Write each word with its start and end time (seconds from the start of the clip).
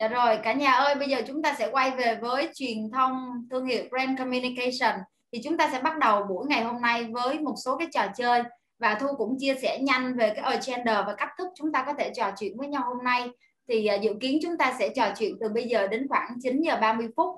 Dạ 0.00 0.08
rồi, 0.08 0.38
cả 0.42 0.52
nhà 0.52 0.72
ơi, 0.72 0.94
bây 0.94 1.08
giờ 1.08 1.22
chúng 1.26 1.42
ta 1.42 1.54
sẽ 1.58 1.68
quay 1.72 1.90
về 1.90 2.18
với 2.20 2.48
truyền 2.54 2.90
thông 2.90 3.46
thương 3.50 3.66
hiệu 3.66 3.84
brand 3.90 4.18
communication. 4.18 5.00
Thì 5.32 5.40
chúng 5.44 5.56
ta 5.56 5.68
sẽ 5.72 5.80
bắt 5.80 5.98
đầu 5.98 6.22
buổi 6.22 6.46
ngày 6.46 6.64
hôm 6.64 6.80
nay 6.80 7.04
với 7.04 7.38
một 7.38 7.54
số 7.64 7.76
cái 7.76 7.88
trò 7.92 8.06
chơi 8.16 8.42
và 8.78 8.94
Thu 8.94 9.06
cũng 9.18 9.36
chia 9.38 9.54
sẻ 9.62 9.78
nhanh 9.82 10.16
về 10.16 10.32
cái 10.36 10.44
agenda 10.44 11.02
và 11.02 11.14
cách 11.14 11.28
thức 11.38 11.48
chúng 11.54 11.72
ta 11.72 11.84
có 11.86 11.92
thể 11.98 12.12
trò 12.16 12.30
chuyện 12.38 12.58
với 12.58 12.68
nhau 12.68 12.82
hôm 12.86 13.04
nay. 13.04 13.28
Thì 13.68 13.86
à, 13.86 13.94
dự 13.94 14.14
kiến 14.20 14.38
chúng 14.42 14.58
ta 14.58 14.76
sẽ 14.78 14.88
trò 14.96 15.12
chuyện 15.18 15.36
từ 15.40 15.48
bây 15.48 15.64
giờ 15.64 15.86
đến 15.86 16.06
khoảng 16.08 16.34
9 16.40 16.62
giờ 16.62 16.76
30 16.80 17.08
phút 17.16 17.28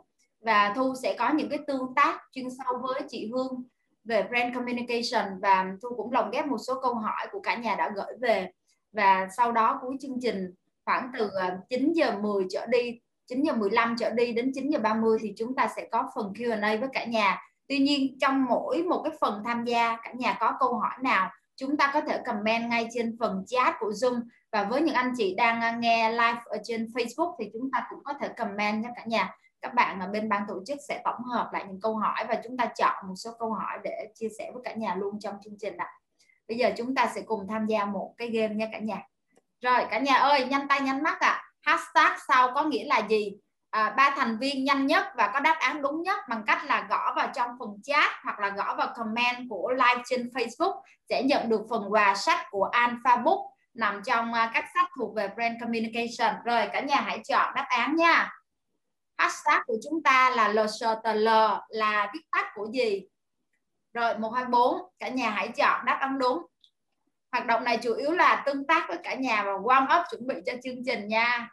và 0.41 0.73
Thu 0.77 0.95
sẽ 1.03 1.17
có 1.19 1.33
những 1.33 1.49
cái 1.49 1.59
tương 1.67 1.95
tác 1.97 2.21
chuyên 2.33 2.47
sâu 2.59 2.79
với 2.83 3.03
chị 3.09 3.31
Hương 3.33 3.65
về 4.05 4.23
brand 4.23 4.55
communication 4.55 5.41
và 5.41 5.67
Thu 5.83 5.89
cũng 5.97 6.13
lồng 6.13 6.31
ghép 6.31 6.47
một 6.47 6.59
số 6.67 6.81
câu 6.83 6.95
hỏi 6.95 7.27
của 7.33 7.41
cả 7.41 7.57
nhà 7.57 7.75
đã 7.75 7.91
gửi 7.97 8.15
về 8.21 8.51
và 8.93 9.29
sau 9.37 9.53
đó 9.53 9.79
cuối 9.83 9.97
chương 10.01 10.19
trình 10.23 10.55
khoảng 10.85 11.11
từ 11.19 11.31
ờ, 11.35 11.59
9 11.69 11.93
giờ 11.93 12.19
10 12.19 12.45
trở 12.51 12.67
đi 12.67 13.01
9 13.27 13.43
giờ 13.43 13.53
15 13.53 13.97
trở 13.99 14.11
đi 14.11 14.33
đến 14.33 14.53
9 14.55 14.71
giờ 14.71 14.79
30 14.79 15.19
thì 15.21 15.35
chúng 15.37 15.55
ta 15.55 15.69
sẽ 15.77 15.89
có 15.93 16.11
phần 16.15 16.33
Q&A 16.35 16.81
với 16.81 16.89
cả 16.93 17.05
nhà 17.05 17.39
tuy 17.73 17.79
nhiên, 17.79 18.19
trong 18.21 18.45
mỗi 18.45 18.83
một 18.83 19.03
cái 19.05 19.13
phần 19.21 19.43
tham 19.45 19.65
gia, 19.65 19.97
cả 20.03 20.13
nhà 20.13 20.37
có 20.41 20.57
câu 20.61 20.79
hỏi 20.79 20.95
nào, 21.03 21.31
chúng 21.57 21.77
ta 21.77 21.91
có 21.95 22.01
thể 22.01 22.19
comment 22.27 22.71
ngay 22.71 22.89
trên 22.93 23.17
phần 23.21 23.45
chat 23.47 23.75
của 23.81 23.91
Zoom 23.91 24.21
và 24.53 24.65
với 24.65 24.83
những 24.83 24.95
anh 24.95 25.13
chị 25.17 25.35
đang 25.35 25.61
ờ, 25.61 25.69
nghe 25.79 26.11
live 26.11 26.41
ở 26.45 26.59
trên 26.65 26.87
Facebook 26.95 27.35
thì 27.39 27.51
chúng 27.53 27.71
ta 27.73 27.87
cũng 27.91 28.05
có 28.05 28.13
thể 28.21 28.29
comment 28.29 28.83
nha 28.83 28.91
cả 28.97 29.05
nhà 29.07 29.35
các 29.61 29.75
bạn 29.75 30.01
ở 30.01 30.09
bên 30.09 30.29
ban 30.29 30.43
tổ 30.49 30.63
chức 30.67 30.79
sẽ 30.89 31.01
tổng 31.05 31.23
hợp 31.25 31.51
lại 31.53 31.65
những 31.69 31.81
câu 31.81 31.97
hỏi 31.97 32.25
và 32.29 32.41
chúng 32.45 32.57
ta 32.57 32.73
chọn 32.79 33.09
một 33.09 33.15
số 33.17 33.31
câu 33.39 33.53
hỏi 33.53 33.79
để 33.85 34.09
chia 34.15 34.29
sẻ 34.39 34.51
với 34.55 34.63
cả 34.65 34.75
nhà 34.75 34.95
luôn 34.95 35.21
trong 35.21 35.35
chương 35.45 35.59
trình 35.61 35.77
ạ. 35.77 35.89
Bây 36.49 36.59
giờ 36.59 36.71
chúng 36.77 36.95
ta 36.95 37.13
sẽ 37.15 37.23
cùng 37.23 37.47
tham 37.49 37.67
gia 37.67 37.85
một 37.85 38.15
cái 38.17 38.29
game 38.29 38.55
nha 38.55 38.69
cả 38.73 38.79
nhà. 38.79 39.03
Rồi 39.63 39.87
cả 39.91 39.99
nhà 39.99 40.15
ơi, 40.15 40.47
nhanh 40.51 40.69
tay 40.69 40.81
nhanh 40.81 41.03
mắt 41.03 41.21
ạ. 41.21 41.29
À. 41.29 41.45
Hashtag 41.63 42.19
sau 42.29 42.53
có 42.55 42.65
nghĩa 42.65 42.85
là 42.85 42.99
gì? 43.09 43.33
À, 43.71 43.95
ba 43.97 44.15
thành 44.17 44.39
viên 44.39 44.65
nhanh 44.65 44.87
nhất 44.87 45.05
và 45.17 45.31
có 45.35 45.41
đáp 45.41 45.57
án 45.61 45.83
đúng 45.83 46.03
nhất 46.03 46.19
bằng 46.29 46.43
cách 46.47 46.65
là 46.65 46.87
gõ 46.91 47.13
vào 47.17 47.31
trong 47.35 47.51
phần 47.59 47.69
chat 47.83 48.11
hoặc 48.25 48.41
là 48.41 48.49
gõ 48.49 48.75
vào 48.75 48.93
comment 48.97 49.47
của 49.51 49.73
live 49.73 50.03
trên 50.07 50.31
Facebook 50.35 50.81
sẽ 51.09 51.23
nhận 51.23 51.49
được 51.49 51.61
phần 51.71 51.93
quà 51.93 52.15
sách 52.15 52.47
của 52.51 52.65
Alpha 52.65 53.17
Book 53.17 53.41
nằm 53.75 54.03
trong 54.07 54.35
à, 54.35 54.51
các 54.55 54.65
sách 54.75 54.87
thuộc 54.99 55.15
về 55.17 55.29
brand 55.29 55.55
communication. 55.61 56.35
Rồi 56.45 56.69
cả 56.73 56.81
nhà 56.81 56.97
hãy 56.97 57.21
chọn 57.29 57.55
đáp 57.55 57.67
án 57.69 57.97
nha. 57.97 58.31
Hashtag 59.19 59.63
của 59.67 59.77
chúng 59.85 60.03
ta 60.03 60.31
là 60.31 60.49
LSTL 60.49 61.29
là 61.69 62.11
viết 62.15 62.23
tắt 62.33 62.47
của 62.55 62.67
gì? 62.73 63.03
Rồi 63.93 64.19
124 64.19 64.83
cả 64.99 65.09
nhà 65.09 65.31
hãy 65.31 65.49
chọn 65.49 65.85
đáp 65.85 65.99
án 66.01 66.19
đúng 66.19 66.43
hoạt 67.33 67.47
động 67.47 67.65
này 67.65 67.79
chủ 67.83 67.95
yếu 67.95 68.13
là 68.13 68.43
tương 68.47 68.67
tác 68.67 68.89
với 68.89 68.99
cả 69.03 69.15
nhà 69.15 69.45
và 69.45 69.53
warm 69.53 70.01
up 70.01 70.07
chuẩn 70.11 70.27
bị 70.27 70.35
cho 70.47 70.53
chương 70.63 70.85
trình 70.87 71.09
nha. 71.09 71.49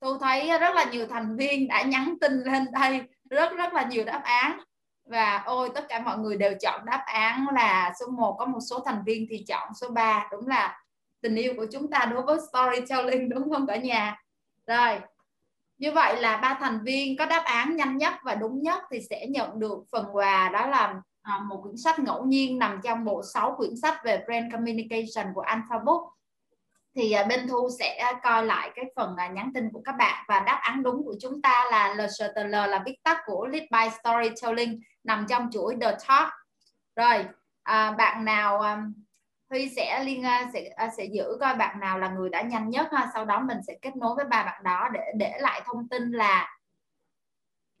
Tôi 0.00 0.18
thấy 0.20 0.58
rất 0.58 0.74
là 0.74 0.84
nhiều 0.84 1.06
thành 1.06 1.36
viên 1.36 1.68
đã 1.68 1.82
nhắn 1.82 2.14
tin 2.20 2.32
lên 2.32 2.66
đây, 2.72 3.02
rất 3.30 3.56
rất 3.56 3.72
là 3.72 3.82
nhiều 3.82 4.04
đáp 4.04 4.20
án. 4.24 4.60
Và 5.04 5.42
ôi, 5.46 5.70
tất 5.74 5.86
cả 5.88 6.00
mọi 6.00 6.18
người 6.18 6.36
đều 6.36 6.54
chọn 6.60 6.84
đáp 6.84 7.02
án 7.06 7.46
là 7.54 7.92
số 8.00 8.06
1 8.06 8.36
có 8.38 8.44
một 8.44 8.58
số 8.70 8.82
thành 8.86 9.02
viên 9.06 9.26
thì 9.30 9.44
chọn 9.48 9.68
số 9.80 9.88
3 9.88 10.28
đúng 10.32 10.48
là 10.48 10.80
tình 11.20 11.34
yêu 11.34 11.54
của 11.56 11.66
chúng 11.72 11.90
ta 11.90 12.04
đối 12.04 12.22
với 12.22 12.38
storytelling, 12.48 13.28
đúng 13.28 13.50
không 13.50 13.66
cả 13.66 13.76
nhà? 13.76 14.16
Rồi, 14.66 15.00
như 15.78 15.92
vậy 15.92 16.20
là 16.20 16.36
ba 16.36 16.54
thành 16.60 16.80
viên 16.84 17.16
có 17.16 17.26
đáp 17.26 17.42
án 17.44 17.76
nhanh 17.76 17.96
nhất 17.96 18.14
và 18.24 18.34
đúng 18.34 18.62
nhất 18.62 18.82
thì 18.90 19.00
sẽ 19.10 19.26
nhận 19.26 19.58
được 19.58 19.78
phần 19.92 20.06
quà. 20.12 20.48
Đó 20.48 20.66
là 20.66 20.94
à, 21.24 21.38
một 21.38 21.60
quyển 21.62 21.76
sách 21.76 21.98
ngẫu 21.98 22.24
nhiên 22.24 22.58
nằm 22.58 22.80
trong 22.82 23.04
bộ 23.04 23.22
6 23.34 23.54
quyển 23.56 23.76
sách 23.82 24.04
về 24.04 24.24
brand 24.26 24.52
communication 24.52 25.34
của 25.34 25.40
Alpha 25.40 25.78
Book. 25.84 26.02
Thì 26.94 27.12
à, 27.12 27.24
bên 27.24 27.48
thu 27.48 27.68
sẽ 27.78 28.12
coi 28.22 28.46
lại 28.46 28.70
cái 28.74 28.84
phần 28.96 29.16
à, 29.16 29.28
nhắn 29.28 29.50
tin 29.54 29.70
của 29.72 29.80
các 29.84 29.94
bạn 29.98 30.24
và 30.28 30.40
đáp 30.40 30.58
án 30.62 30.82
đúng 30.82 31.04
của 31.04 31.14
chúng 31.20 31.42
ta 31.42 31.64
là 31.70 31.94
LSTL 31.94 32.50
là 32.50 32.82
viết 32.86 32.96
tắt 33.02 33.18
của 33.26 33.46
Lead 33.46 33.64
by 33.70 33.96
Storytelling 34.00 34.80
nằm 35.04 35.26
trong 35.28 35.48
chuỗi 35.52 35.76
The 35.80 35.96
Talk. 36.08 36.28
Rồi 36.96 37.24
à, 37.62 37.90
bạn 37.90 38.24
nào 38.24 38.60
à, 38.60 38.82
Huy 39.50 39.68
sẽ 39.76 40.04
liên 40.04 40.22
à, 40.22 40.50
sẽ 40.52 40.68
à, 40.76 40.90
sẽ 40.96 41.04
giữ 41.04 41.36
coi 41.40 41.54
bạn 41.54 41.80
nào 41.80 41.98
là 41.98 42.08
người 42.08 42.30
đã 42.30 42.42
nhanh 42.42 42.70
nhất 42.70 42.86
ha. 42.92 43.10
Sau 43.14 43.24
đó 43.24 43.40
mình 43.40 43.58
sẽ 43.66 43.74
kết 43.82 43.96
nối 43.96 44.14
với 44.16 44.24
ba 44.24 44.42
bạn 44.42 44.62
đó 44.64 44.88
để 44.92 45.12
để 45.16 45.32
lại 45.38 45.62
thông 45.64 45.88
tin 45.88 46.10
là 46.10 46.56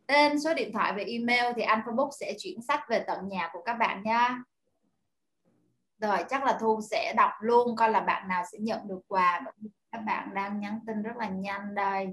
tên 0.06 0.40
số 0.40 0.54
điện 0.54 0.72
thoại 0.72 0.92
và 0.92 1.02
email 1.06 1.52
thì 1.56 1.62
Alphabook 1.62 2.10
sẽ 2.20 2.34
chuyển 2.38 2.62
sách 2.62 2.80
về 2.88 3.04
tận 3.06 3.28
nhà 3.28 3.50
của 3.52 3.62
các 3.64 3.74
bạn 3.74 4.02
nha. 4.02 4.38
Rồi, 5.98 6.18
chắc 6.28 6.44
là 6.44 6.58
Thu 6.60 6.80
sẽ 6.90 7.14
đọc 7.16 7.32
luôn, 7.40 7.76
coi 7.76 7.90
là 7.90 8.00
bạn 8.00 8.28
nào 8.28 8.44
sẽ 8.52 8.58
nhận 8.58 8.88
được 8.88 9.00
quà. 9.08 9.40
Các 9.92 9.98
bạn 9.98 10.34
đang 10.34 10.60
nhắn 10.60 10.80
tin 10.86 11.02
rất 11.02 11.16
là 11.16 11.28
nhanh 11.28 11.74
đây. 11.74 12.08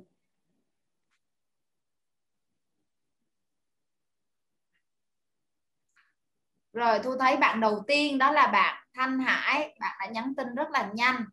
Rồi, 6.74 7.00
Thu 7.00 7.18
thấy 7.20 7.38
bạn 7.38 7.60
đầu 7.60 7.84
tiên 7.88 8.18
đó 8.18 8.32
là 8.32 8.48
bạn 8.48 8.88
Thanh 8.94 9.20
Hải. 9.20 9.76
Bạn 9.80 9.98
đã 10.00 10.06
nhắn 10.06 10.34
tin 10.38 10.56
rất 10.56 10.70
là 10.72 10.90
nhanh. 10.94 11.26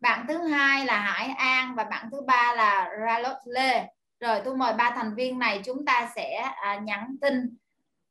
Bạn 0.00 0.26
thứ 0.28 0.38
hai 0.38 0.84
là 0.84 1.00
Hải 1.00 1.28
An 1.28 1.74
và 1.74 1.84
bạn 1.84 2.08
thứ 2.12 2.20
ba 2.26 2.54
là 2.54 2.90
Ralot 3.06 3.36
Lê 3.44 3.86
rồi 4.20 4.40
tôi 4.44 4.56
mời 4.56 4.72
ba 4.72 4.90
thành 4.90 5.14
viên 5.14 5.38
này 5.38 5.60
chúng 5.64 5.84
ta 5.84 6.10
sẽ 6.14 6.36
à, 6.56 6.76
nhắn 6.76 7.16
tin 7.20 7.56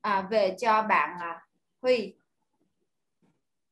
à, 0.02 0.22
về 0.22 0.56
cho 0.62 0.82
bạn 0.82 1.18
à, 1.20 1.42
Huy. 1.82 2.16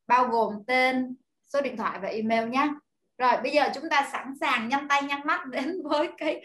Bao 0.08 0.28
gồm 0.28 0.64
tên 0.68 1.16
số 1.46 1.62
điện 1.62 1.78
thoại 1.78 2.00
và 2.02 2.08
email 2.08 2.50
nhé. 2.50 2.70
Rồi 3.18 3.32
bây 3.44 3.52
giờ 3.52 3.70
chúng 3.76 3.90
ta 3.90 4.10
sẵn 4.12 4.34
sàng 4.40 4.70
nhanh 4.70 4.88
tay 4.88 5.04
nhanh 5.04 5.28
mắt 5.28 5.46
đến 5.46 5.82
với 5.90 6.10
cái 6.18 6.44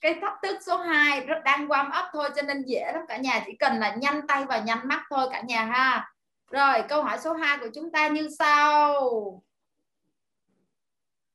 cái 0.00 0.18
thách 0.20 0.38
thức 0.42 0.56
số 0.66 0.76
2 0.76 1.20
rất 1.20 1.38
đang 1.44 1.66
warm 1.66 1.86
up 1.86 2.10
thôi 2.12 2.30
cho 2.36 2.42
nên 2.42 2.62
dễ 2.62 2.92
lắm. 2.92 3.02
Cả 3.08 3.16
nhà 3.16 3.42
chỉ 3.46 3.52
cần 3.58 3.78
là 3.78 3.94
nhanh 3.94 4.26
tay 4.26 4.44
và 4.44 4.58
nhanh 4.60 4.88
mắt 4.88 5.04
thôi 5.10 5.28
cả 5.32 5.40
nhà 5.40 5.64
ha. 5.64 6.12
Rồi 6.50 6.82
câu 6.88 7.02
hỏi 7.02 7.18
số 7.18 7.32
2 7.32 7.58
của 7.58 7.68
chúng 7.74 7.92
ta 7.92 8.08
như 8.08 8.28
sau. 8.38 9.42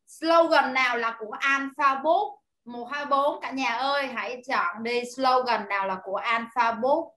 Slogan 0.08 0.74
nào 0.74 0.98
là 0.98 1.16
của 1.20 1.32
Alphabet? 1.32 2.38
124 2.68 3.42
cả 3.42 3.52
nhà 3.52 3.74
ơi, 3.74 4.08
hãy 4.08 4.42
chọn 4.48 4.84
đi 4.84 5.02
slogan 5.16 5.68
nào 5.70 5.88
là 5.88 5.98
của 6.04 6.16
Alpha 6.16 6.72
Book. 6.72 7.14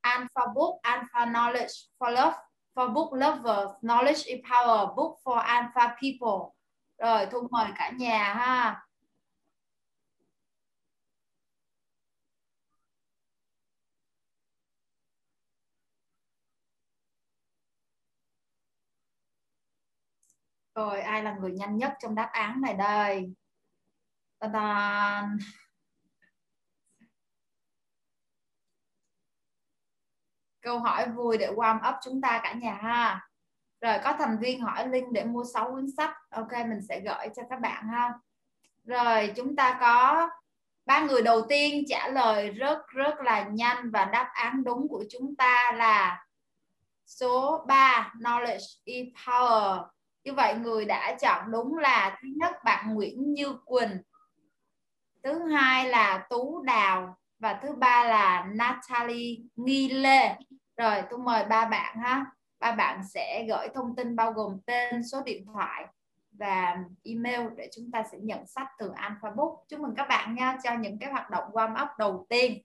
Alpha 0.00 0.46
Book, 0.54 0.82
Alpha 0.82 1.24
Knowledge 1.24 1.88
for 1.98 2.10
Love, 2.10 2.36
for 2.74 2.92
Book 2.92 3.12
Lovers, 3.12 3.72
Knowledge 3.82 4.22
Empower 4.26 4.96
Book 4.96 5.18
for 5.24 5.38
Alpha 5.38 5.96
People. 6.02 6.50
Rồi, 6.98 7.26
thu 7.26 7.48
mời 7.50 7.70
cả 7.76 7.90
nhà 7.90 8.34
ha. 8.34 8.86
Rồi 20.74 21.00
ai 21.00 21.22
là 21.22 21.32
người 21.40 21.52
nhanh 21.52 21.76
nhất 21.76 21.92
trong 21.98 22.14
đáp 22.14 22.30
án 22.32 22.60
này 22.60 22.74
đây? 22.74 23.34
Ta 24.38 24.48
-ta. 24.48 25.38
Câu 30.60 30.78
hỏi 30.78 31.08
vui 31.08 31.38
để 31.38 31.50
warm 31.50 31.90
up 31.90 31.94
chúng 32.02 32.20
ta 32.20 32.40
cả 32.42 32.52
nhà 32.52 32.74
ha. 32.74 33.28
Rồi, 33.80 33.98
có 34.04 34.12
thành 34.18 34.38
viên 34.38 34.60
hỏi 34.60 34.88
link 34.88 35.12
để 35.12 35.24
mua 35.24 35.44
6 35.54 35.70
cuốn 35.70 35.86
sách. 35.96 36.14
Ok, 36.30 36.52
mình 36.52 36.80
sẽ 36.88 37.00
gửi 37.00 37.28
cho 37.36 37.42
các 37.50 37.60
bạn 37.60 37.88
ha. 37.88 38.12
Rồi, 38.84 39.32
chúng 39.36 39.56
ta 39.56 39.78
có 39.80 40.28
ba 40.86 41.00
người 41.00 41.22
đầu 41.22 41.42
tiên 41.48 41.84
trả 41.88 42.08
lời 42.08 42.50
rất 42.50 42.78
rất 42.88 43.14
là 43.20 43.42
nhanh 43.42 43.90
và 43.90 44.04
đáp 44.04 44.30
án 44.34 44.64
đúng 44.64 44.88
của 44.88 45.04
chúng 45.10 45.36
ta 45.36 45.72
là 45.72 46.26
số 47.06 47.64
3 47.68 48.12
knowledge 48.14 48.80
is 48.84 49.08
power 49.26 49.93
như 50.24 50.34
vậy 50.34 50.54
người 50.54 50.84
đã 50.84 51.16
chọn 51.20 51.50
đúng 51.50 51.78
là 51.78 52.18
thứ 52.22 52.28
nhất 52.36 52.64
bạn 52.64 52.94
Nguyễn 52.94 53.32
Như 53.32 53.54
Quỳnh. 53.64 53.98
Thứ 55.22 55.48
hai 55.48 55.88
là 55.88 56.26
Tú 56.30 56.62
Đào 56.62 57.16
và 57.38 57.58
thứ 57.62 57.72
ba 57.72 58.04
là 58.04 58.46
Natalie 58.54 59.36
Nghi 59.56 59.88
Lê. 59.88 60.36
Rồi, 60.76 61.02
tôi 61.10 61.18
mời 61.18 61.44
ba 61.44 61.64
bạn 61.64 61.98
ha. 61.98 62.26
Ba 62.60 62.72
bạn 62.72 63.00
sẽ 63.08 63.46
gửi 63.48 63.68
thông 63.74 63.96
tin 63.96 64.16
bao 64.16 64.32
gồm 64.32 64.60
tên, 64.66 65.08
số 65.08 65.22
điện 65.22 65.46
thoại 65.46 65.86
và 66.32 66.76
email 67.02 67.40
để 67.56 67.68
chúng 67.72 67.90
ta 67.90 68.02
sẽ 68.12 68.18
nhận 68.18 68.46
sách 68.46 68.68
từ 68.78 68.92
Alpha 68.94 69.30
Book. 69.30 69.64
Chúc 69.68 69.80
mừng 69.80 69.94
các 69.96 70.08
bạn 70.08 70.34
nha, 70.34 70.58
cho 70.62 70.74
những 70.74 70.98
cái 70.98 71.10
hoạt 71.10 71.30
động 71.30 71.44
warm 71.52 71.84
up 71.84 71.88
đầu 71.98 72.26
tiên. 72.28 72.62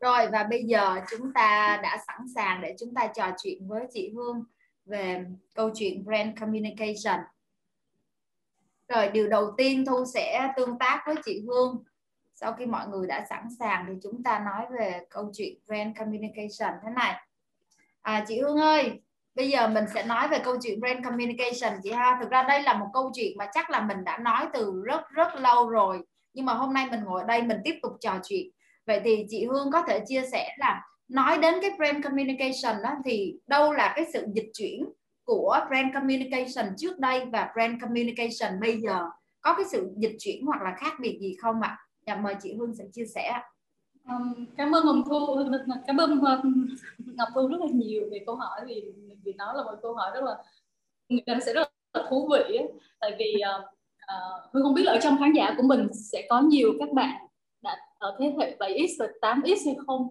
Rồi, 0.00 0.26
và 0.26 0.42
bây 0.42 0.64
giờ 0.64 1.00
chúng 1.10 1.32
ta 1.32 1.80
đã 1.82 1.98
sẵn 2.06 2.20
sàng 2.34 2.60
để 2.60 2.74
chúng 2.78 2.94
ta 2.94 3.06
trò 3.06 3.30
chuyện 3.42 3.68
với 3.68 3.86
chị 3.92 4.12
Hương 4.14 4.44
về 4.88 5.24
câu 5.54 5.70
chuyện 5.74 6.04
brand 6.04 6.40
communication. 6.40 7.20
Rồi 8.88 9.08
điều 9.08 9.28
đầu 9.28 9.54
tiên 9.56 9.84
thu 9.86 10.04
sẽ 10.14 10.48
tương 10.56 10.78
tác 10.78 11.02
với 11.06 11.16
chị 11.24 11.44
hương. 11.46 11.84
Sau 12.34 12.52
khi 12.52 12.66
mọi 12.66 12.88
người 12.88 13.06
đã 13.06 13.26
sẵn 13.30 13.48
sàng 13.58 13.84
thì 13.88 13.94
chúng 14.02 14.22
ta 14.22 14.38
nói 14.38 14.66
về 14.78 15.00
câu 15.10 15.30
chuyện 15.34 15.54
brand 15.66 15.98
communication 15.98 16.74
thế 16.84 16.90
này. 16.96 17.14
À, 18.02 18.24
chị 18.28 18.40
hương 18.40 18.56
ơi 18.56 19.00
bây 19.38 19.48
giờ 19.48 19.68
mình 19.68 19.84
sẽ 19.94 20.04
nói 20.04 20.28
về 20.28 20.38
câu 20.44 20.56
chuyện 20.62 20.80
brand 20.80 21.04
communication 21.04 21.80
chị 21.82 21.90
ha. 21.92 22.18
Thực 22.20 22.30
ra 22.30 22.42
đây 22.42 22.62
là 22.62 22.74
một 22.74 22.86
câu 22.92 23.10
chuyện 23.14 23.38
mà 23.38 23.46
chắc 23.54 23.70
là 23.70 23.80
mình 23.80 24.04
đã 24.04 24.18
nói 24.18 24.46
từ 24.52 24.82
rất 24.84 25.00
rất 25.10 25.34
lâu 25.34 25.68
rồi. 25.68 26.00
Nhưng 26.34 26.46
mà 26.46 26.54
hôm 26.54 26.72
nay 26.72 26.86
mình 26.90 27.00
ngồi 27.04 27.20
ở 27.20 27.26
đây 27.26 27.42
mình 27.42 27.58
tiếp 27.64 27.78
tục 27.82 27.92
trò 28.00 28.18
chuyện. 28.24 28.46
Vậy 28.86 29.00
thì 29.04 29.26
chị 29.28 29.46
Hương 29.46 29.70
có 29.72 29.82
thể 29.82 30.00
chia 30.06 30.22
sẻ 30.32 30.54
là 30.58 30.82
nói 31.08 31.38
đến 31.38 31.54
cái 31.62 31.70
brand 31.76 32.04
communication 32.04 32.82
đó 32.82 32.90
thì 33.04 33.34
đâu 33.46 33.72
là 33.72 33.92
cái 33.96 34.06
sự 34.12 34.26
dịch 34.34 34.50
chuyển 34.54 34.84
của 35.24 35.58
brand 35.68 35.94
communication 35.94 36.74
trước 36.76 36.98
đây 36.98 37.24
và 37.32 37.50
brand 37.54 37.82
communication 37.82 38.60
bây 38.60 38.80
giờ 38.80 39.04
có 39.40 39.54
cái 39.56 39.64
sự 39.70 39.90
dịch 39.96 40.16
chuyển 40.18 40.46
hoặc 40.46 40.62
là 40.62 40.74
khác 40.78 40.92
biệt 41.00 41.18
gì 41.20 41.36
không 41.42 41.60
ạ? 41.60 41.78
Dạ 42.06 42.16
mời 42.16 42.34
chị 42.42 42.54
Hương 42.54 42.74
sẽ 42.74 42.84
chia 42.92 43.06
sẻ. 43.14 43.40
Um, 44.08 44.46
cảm 44.56 44.74
ơn 44.74 44.84
Hồng 44.84 45.02
Thu, 45.08 45.38
cảm 45.86 45.96
ơn 45.96 46.20
ờ, 46.24 46.42
Ngọc 46.98 47.28
Thu 47.34 47.48
rất 47.48 47.60
là 47.60 47.66
nhiều 47.72 48.02
về 48.10 48.22
câu 48.26 48.36
hỏi 48.36 48.60
vì 48.66 48.92
vì 49.24 49.32
nó 49.32 49.52
là 49.52 49.62
một 49.62 49.78
câu 49.82 49.94
hỏi 49.94 50.10
rất 50.14 50.24
là 50.24 50.36
người 51.08 51.22
ta 51.26 51.38
sẽ 51.46 51.52
rất 51.52 51.72
là 51.92 52.04
thú 52.10 52.28
vị 52.32 52.58
tại 53.00 53.16
vì 53.18 53.34
uh, 53.58 53.64
uh, 53.64 54.52
Hương 54.52 54.62
không 54.62 54.74
biết 54.74 54.82
là 54.82 54.92
ở 54.92 54.98
trong 55.02 55.18
khán 55.18 55.32
giả 55.32 55.54
của 55.56 55.62
mình 55.62 55.88
sẽ 55.92 56.26
có 56.28 56.40
nhiều 56.40 56.72
các 56.80 56.92
bạn 56.92 57.26
đã 57.62 57.76
ở 57.98 58.16
thế 58.20 58.34
hệ 58.40 58.56
7x 58.58 58.88
và 58.98 59.06
8x 59.34 59.56
hay 59.66 59.76
không 59.86 60.08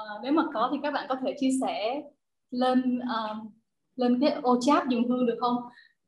uh, 0.00 0.22
nếu 0.22 0.32
mà 0.32 0.42
có 0.54 0.68
thì 0.72 0.78
các 0.82 0.90
bạn 0.90 1.06
có 1.08 1.16
thể 1.24 1.34
chia 1.40 1.50
sẻ 1.60 2.02
lên 2.50 2.98
uh, 2.98 3.52
lên 3.96 4.18
cái 4.20 4.30
ô 4.42 4.58
chat 4.60 4.88
dùng 4.88 5.08
Hương 5.08 5.26
được 5.26 5.36
không? 5.40 5.56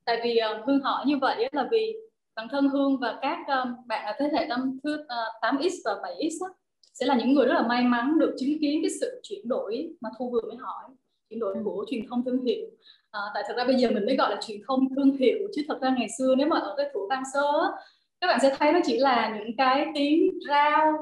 Tại 0.05 0.21
vì 0.25 0.41
uh, 0.59 0.67
Hương 0.67 0.81
hỏi 0.81 1.05
như 1.07 1.19
vậy 1.19 1.49
là 1.53 1.69
vì 1.71 1.97
bản 2.37 2.49
thân 2.51 2.69
Hương 2.69 2.99
và 3.01 3.19
các 3.23 3.39
um, 3.49 3.75
bạn 3.87 4.07
ở 4.07 4.13
thế 4.19 4.31
hệ 4.33 4.47
năm 4.47 4.79
thứ 4.85 4.95
uh, 4.95 5.43
8x 5.43 5.71
và 5.85 5.93
7x 5.93 6.47
á, 6.47 6.51
sẽ 6.95 7.07
là 7.07 7.17
những 7.17 7.35
người 7.35 7.47
rất 7.47 7.55
là 7.55 7.67
may 7.69 7.83
mắn 7.83 8.19
được 8.19 8.37
chứng 8.41 8.59
kiến 8.61 8.81
cái 8.83 8.91
sự 9.01 9.21
chuyển 9.23 9.49
đổi 9.49 9.95
mà 10.01 10.11
Thu 10.19 10.31
vừa 10.31 10.43
mới 10.49 10.57
hỏi 10.57 10.85
chuyển 11.31 11.41
đổi 11.41 11.57
của 11.65 11.85
truyền 11.91 12.07
thông 12.09 12.25
thương 12.25 12.45
hiệu. 12.45 12.67
À, 13.11 13.21
tại 13.35 13.43
thật 13.47 13.55
ra 13.57 13.65
bây 13.65 13.77
giờ 13.77 13.91
mình 13.91 14.07
mới 14.07 14.17
gọi 14.17 14.31
là 14.31 14.41
truyền 14.47 14.61
thông 14.67 14.95
thương 14.95 15.17
hiệu 15.17 15.39
chứ 15.55 15.63
thật 15.69 15.79
ra 15.81 15.95
ngày 15.99 16.09
xưa 16.19 16.35
nếu 16.35 16.47
mà 16.47 16.59
ở 16.59 16.75
cái 16.77 16.91
thủ 16.95 17.07
văn 17.11 17.23
sơ 17.35 17.73
các 18.21 18.27
bạn 18.27 18.39
sẽ 18.43 18.57
thấy 18.59 18.73
nó 18.73 18.81
chỉ 18.85 18.99
là 18.99 19.39
những 19.39 19.57
cái 19.57 19.87
tiếng 19.95 20.31
rao 20.49 20.93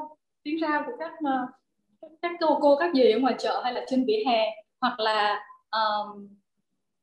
tiếng 0.42 0.60
rao 0.60 0.82
của 0.86 0.92
các 0.98 1.12
uh, 1.12 1.50
các 2.22 2.32
cô 2.40 2.58
cô 2.60 2.76
các 2.76 2.94
gì 2.94 3.10
ở 3.10 3.18
ngoài 3.18 3.34
chợ 3.38 3.60
hay 3.64 3.72
là 3.72 3.84
trên 3.88 4.04
vỉa 4.06 4.22
hè 4.26 4.44
hoặc 4.80 5.00
là 5.00 5.40
um, 5.70 6.28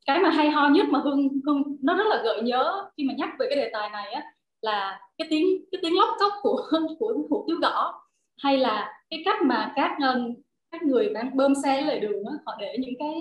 cái 0.06 0.20
mà 0.20 0.30
hay 0.30 0.50
ho 0.50 0.70
nhất 0.70 0.86
mà 0.90 1.00
hương 1.04 1.30
hương 1.46 1.78
nó 1.82 1.98
rất 1.98 2.08
là 2.08 2.22
gợi 2.24 2.42
nhớ 2.42 2.90
khi 2.98 3.04
mà 3.04 3.14
nhắc 3.18 3.30
về 3.40 3.48
cái 3.50 3.56
đề 3.56 3.70
tài 3.74 3.90
này 3.90 4.12
á 4.12 4.24
là 4.62 5.00
cái 5.18 5.28
tiếng 5.30 5.46
cái 5.72 5.80
tiếng 5.82 5.98
lóc 5.98 6.10
cốc 6.20 6.34
của 6.42 6.62
của 7.00 7.14
hủ 7.30 7.46
tiếu 7.48 7.58
gõ 7.62 8.02
hay 8.38 8.58
là 8.58 9.02
cái 9.10 9.22
cách 9.26 9.38
mà 9.42 9.74
các 9.76 9.98
các 10.72 10.84
người 10.84 11.10
bán 11.14 11.38
bơm 11.38 11.54
xe 11.64 11.82
lề 11.82 12.00
đường 12.00 12.26
á, 12.26 12.34
họ 12.46 12.56
để 12.60 12.76
những 12.80 12.94
cái 13.00 13.20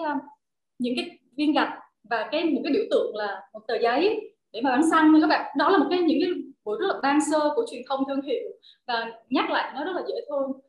những 0.79 0.95
cái 0.97 1.19
viên 1.37 1.53
gạch 1.53 1.73
và 2.11 2.29
cái 2.33 2.45
một 2.45 2.61
cái 2.65 2.73
biểu 2.73 2.85
tượng 2.91 3.17
là 3.17 3.43
một 3.53 3.61
tờ 3.69 3.75
giấy 3.83 4.33
để 4.53 4.61
mà 4.61 4.71
bán 4.71 4.91
xăng 4.91 5.21
các 5.21 5.27
bạn. 5.27 5.55
Đó 5.57 5.71
là 5.71 5.79
một 5.79 5.87
cái 5.91 5.99
những 5.99 6.19
cái 6.21 6.31
buổi 6.65 6.79
rất 6.81 6.87
là 6.87 6.95
ban 7.03 7.19
sơ 7.31 7.53
của 7.55 7.67
truyền 7.71 7.83
thông 7.89 8.01
thương 8.09 8.23
hiệu 8.23 8.51
và 8.87 9.07
nhắc 9.31 9.51
lại 9.51 9.73
nó 9.75 9.85
rất 9.85 9.93
là 9.95 10.03
dễ 10.09 10.15
thương 10.29 10.61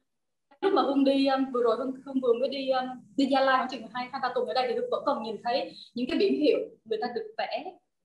lúc 0.61 0.73
mà 0.73 0.81
hương 0.81 1.03
đi 1.03 1.27
um, 1.27 1.45
vừa 1.53 1.63
rồi 1.63 1.75
hương, 1.77 1.91
hương 2.05 2.19
vừa 2.21 2.33
mới 2.33 2.49
đi 2.49 2.69
um, 2.69 2.85
đi 3.17 3.25
gia 3.25 3.41
lai 3.41 3.57
khoảng 3.57 3.69
chừng 3.69 3.81
hai 3.93 4.09
hai 4.11 4.21
ba 4.21 4.31
tuần 4.35 4.47
ở 4.47 4.53
đây 4.53 4.65
thì 4.67 4.73
hương 4.73 4.89
vẫn 4.91 5.03
còn 5.05 5.23
nhìn 5.23 5.35
thấy 5.43 5.73
những 5.93 6.05
cái 6.09 6.19
biển 6.19 6.41
hiệu 6.41 6.59
người 6.85 6.99
ta 7.01 7.07
được 7.15 7.33
vẽ 7.37 7.63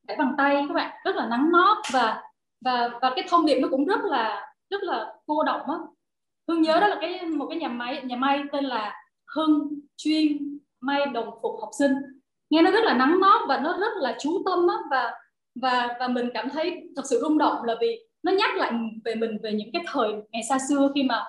vẽ 0.09 0.17
bằng 0.19 0.35
tay 0.39 0.65
các 0.69 0.75
bạn 0.75 0.97
rất 1.05 1.17
là 1.17 1.27
nắng 1.29 1.53
nót 1.53 1.79
và 1.93 2.23
và 2.65 2.91
và 3.03 3.13
cái 3.17 3.25
thông 3.29 3.47
điệp 3.47 3.61
nó 3.61 3.69
cũng 3.69 3.85
rất 3.85 4.01
là 4.05 4.55
rất 4.71 4.83
là 4.83 5.15
cô 5.27 5.45
động 5.45 5.71
á. 5.71 5.77
Hương 6.49 6.63
nhớ 6.63 6.81
đó 6.81 6.89
là 6.89 6.97
cái 7.01 7.27
một 7.27 7.47
cái 7.51 7.59
nhà 7.59 7.69
máy 7.69 8.03
nhà 8.05 8.17
may 8.17 8.41
tên 8.53 8.65
là 8.65 8.95
hưng 9.35 9.81
chuyên 9.97 10.59
may 10.81 11.07
đồng 11.07 11.31
phục 11.43 11.61
học 11.61 11.71
sinh. 11.79 11.93
Nghe 12.51 12.63
nó 12.63 12.71
rất 12.71 12.85
là 12.85 12.95
nắng 12.95 13.21
nót 13.21 13.41
và 13.49 13.59
nó 13.59 13.77
rất 13.81 13.93
là 13.97 14.17
chú 14.21 14.43
tâm 14.47 14.69
á 14.69 14.77
và 14.91 15.13
và 15.55 15.97
và 16.01 16.09
mình 16.09 16.31
cảm 16.35 16.51
thấy 16.51 16.89
thật 16.97 17.03
sự 17.05 17.21
rung 17.21 17.39
động 17.39 17.65
là 17.65 17.75
vì 17.81 18.07
nó 18.23 18.33
nhắc 18.33 18.57
lại 18.57 18.73
về 19.05 19.15
mình 19.15 19.39
về 19.43 19.53
những 19.53 19.71
cái 19.73 19.83
thời 19.87 20.13
ngày 20.31 20.43
xa 20.49 20.59
xưa 20.69 20.91
khi 20.95 21.03
mà 21.03 21.25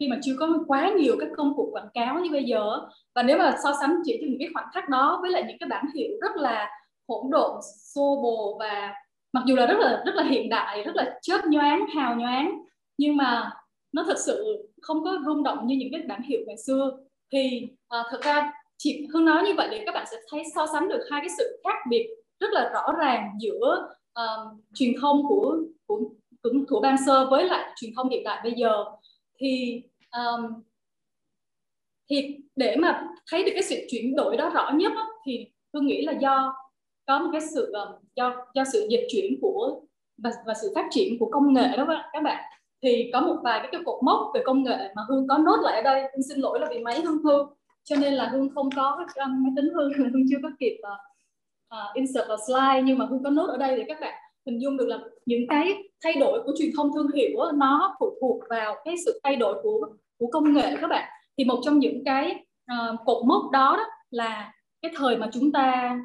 khi 0.00 0.08
mà 0.08 0.18
chưa 0.22 0.36
có 0.38 0.48
quá 0.66 0.92
nhiều 0.98 1.16
các 1.20 1.28
công 1.36 1.56
cụ 1.56 1.68
quảng 1.72 1.88
cáo 1.94 2.20
như 2.20 2.30
bây 2.30 2.44
giờ 2.44 2.80
và 3.14 3.22
nếu 3.22 3.38
mà 3.38 3.56
so 3.64 3.72
sánh 3.80 3.96
chỉ 4.04 4.18
cho 4.20 4.26
những 4.30 4.38
cái 4.38 4.48
khoảnh 4.54 4.66
khắc 4.74 4.88
đó 4.88 5.18
với 5.22 5.30
lại 5.30 5.44
những 5.48 5.58
cái 5.60 5.68
bản 5.68 5.84
hiệu 5.94 6.10
rất 6.22 6.36
là 6.36 6.70
hỗn 7.08 7.30
độn 7.30 7.60
xô 7.94 8.20
bồ 8.22 8.56
và 8.60 8.94
mặc 9.32 9.44
dù 9.46 9.56
là 9.56 9.66
rất 9.66 9.78
là 9.78 10.02
rất 10.06 10.14
là 10.14 10.22
hiện 10.24 10.48
đại 10.48 10.82
rất 10.82 10.96
là 10.96 11.18
chớp 11.22 11.40
nhoáng 11.46 11.86
hào 11.96 12.16
nhoáng 12.16 12.58
nhưng 12.98 13.16
mà 13.16 13.50
nó 13.94 14.04
thật 14.06 14.18
sự 14.18 14.68
không 14.82 15.04
có 15.04 15.18
rung 15.26 15.42
động 15.42 15.66
như 15.66 15.76
những 15.76 15.88
cái 15.92 16.02
bản 16.08 16.22
hiệu 16.22 16.40
ngày 16.46 16.56
xưa. 16.66 16.90
Thì 17.32 17.68
ờ, 17.88 18.02
à, 18.02 18.08
thực 18.10 18.22
ra 18.22 18.52
chị 18.76 19.06
Hương 19.12 19.24
nói 19.24 19.42
như 19.44 19.54
vậy 19.56 19.68
để 19.70 19.82
các 19.86 19.92
bạn 19.94 20.06
sẽ 20.10 20.16
thấy 20.30 20.42
so 20.54 20.66
sánh 20.72 20.88
được 20.88 21.00
hai 21.10 21.20
cái 21.20 21.30
sự 21.38 21.60
khác 21.64 21.78
biệt 21.88 22.06
rất 22.40 22.52
là 22.52 22.70
rõ 22.72 22.92
ràng 22.98 23.30
giữa 23.40 23.88
uh, 24.20 24.56
truyền 24.74 24.92
thông 25.00 25.22
của 25.28 25.56
của 25.86 26.00
của, 26.42 26.50
của 26.68 26.80
ban 26.80 26.96
sơ 27.06 27.26
với 27.30 27.44
lại 27.44 27.72
truyền 27.76 27.90
thông 27.96 28.08
hiện 28.08 28.24
đại 28.24 28.40
bây 28.42 28.52
giờ 28.52 28.84
thì 29.38 29.82
um, 30.16 30.62
thì 32.10 32.36
để 32.56 32.76
mà 32.76 33.08
thấy 33.30 33.44
được 33.44 33.50
cái 33.54 33.62
sự 33.62 33.76
chuyển 33.90 34.16
đổi 34.16 34.36
đó 34.36 34.50
rõ 34.54 34.70
nhất 34.74 34.92
đó, 34.94 35.08
thì 35.26 35.46
tôi 35.72 35.82
nghĩ 35.82 36.04
là 36.04 36.12
do 36.12 36.54
có 37.06 37.18
một 37.18 37.28
cái 37.32 37.40
sự 37.54 37.72
um, 37.72 37.88
do 38.16 38.46
do 38.54 38.64
sự 38.72 38.86
dịch 38.90 39.06
chuyển 39.10 39.38
của 39.40 39.80
và, 40.18 40.30
và 40.46 40.54
sự 40.54 40.72
phát 40.74 40.88
triển 40.90 41.18
của 41.18 41.28
công 41.32 41.52
nghệ 41.52 41.68
đó 41.76 41.86
các 42.12 42.22
bạn. 42.22 42.44
Thì 42.82 43.10
có 43.12 43.20
một 43.20 43.36
vài 43.44 43.58
cái, 43.58 43.68
cái 43.72 43.80
cột 43.84 44.02
mốc 44.02 44.30
về 44.34 44.42
công 44.44 44.62
nghệ 44.62 44.92
mà 44.96 45.02
hương 45.08 45.28
có 45.28 45.38
nốt 45.38 45.56
lại 45.62 45.76
ở 45.76 45.82
đây. 45.82 46.02
Hương 46.02 46.22
xin 46.22 46.38
lỗi 46.38 46.60
là 46.60 46.66
vì 46.70 46.78
máy 46.78 47.00
hương 47.00 47.22
hư 47.22 47.44
cho 47.84 47.96
nên 47.96 48.14
là 48.14 48.28
hương 48.28 48.48
không 48.54 48.68
có 48.76 49.06
um, 49.24 49.44
máy 49.44 49.52
tính 49.56 49.68
hương 49.74 49.92
hương 50.12 50.24
chưa 50.30 50.38
có 50.42 50.50
kịp 50.58 50.78
uh, 50.82 50.98
uh, 51.74 51.94
insert 51.94 52.28
vào 52.28 52.36
slide 52.46 52.82
nhưng 52.84 52.98
mà 52.98 53.06
hương 53.06 53.22
có 53.24 53.30
nốt 53.30 53.46
ở 53.46 53.56
đây 53.56 53.76
để 53.76 53.84
các 53.88 54.00
bạn 54.00 54.14
hình 54.46 54.62
dung 54.62 54.76
được 54.76 54.86
là 54.88 54.98
những 55.26 55.46
cái 55.48 55.82
thay 56.04 56.12
đổi 56.20 56.42
của 56.44 56.52
truyền 56.58 56.70
thông 56.76 56.90
thương 56.94 57.12
hiệu 57.14 57.30
đó, 57.36 57.52
nó 57.54 57.96
phụ 58.00 58.18
thuộc 58.20 58.42
vào 58.50 58.74
cái 58.84 58.94
sự 59.04 59.20
thay 59.24 59.36
đổi 59.36 59.62
của 59.62 59.86
của 60.18 60.26
công 60.26 60.54
nghệ 60.54 60.76
các 60.80 60.86
bạn. 60.86 61.08
Thì 61.38 61.44
một 61.44 61.60
trong 61.64 61.78
những 61.78 62.02
cái 62.04 62.44
uh, 62.72 63.00
cột 63.04 63.26
mốc 63.26 63.50
đó, 63.52 63.76
đó 63.76 63.84
là 64.10 64.52
cái 64.82 64.92
thời 64.96 65.16
mà 65.16 65.30
chúng 65.32 65.52
ta 65.52 65.98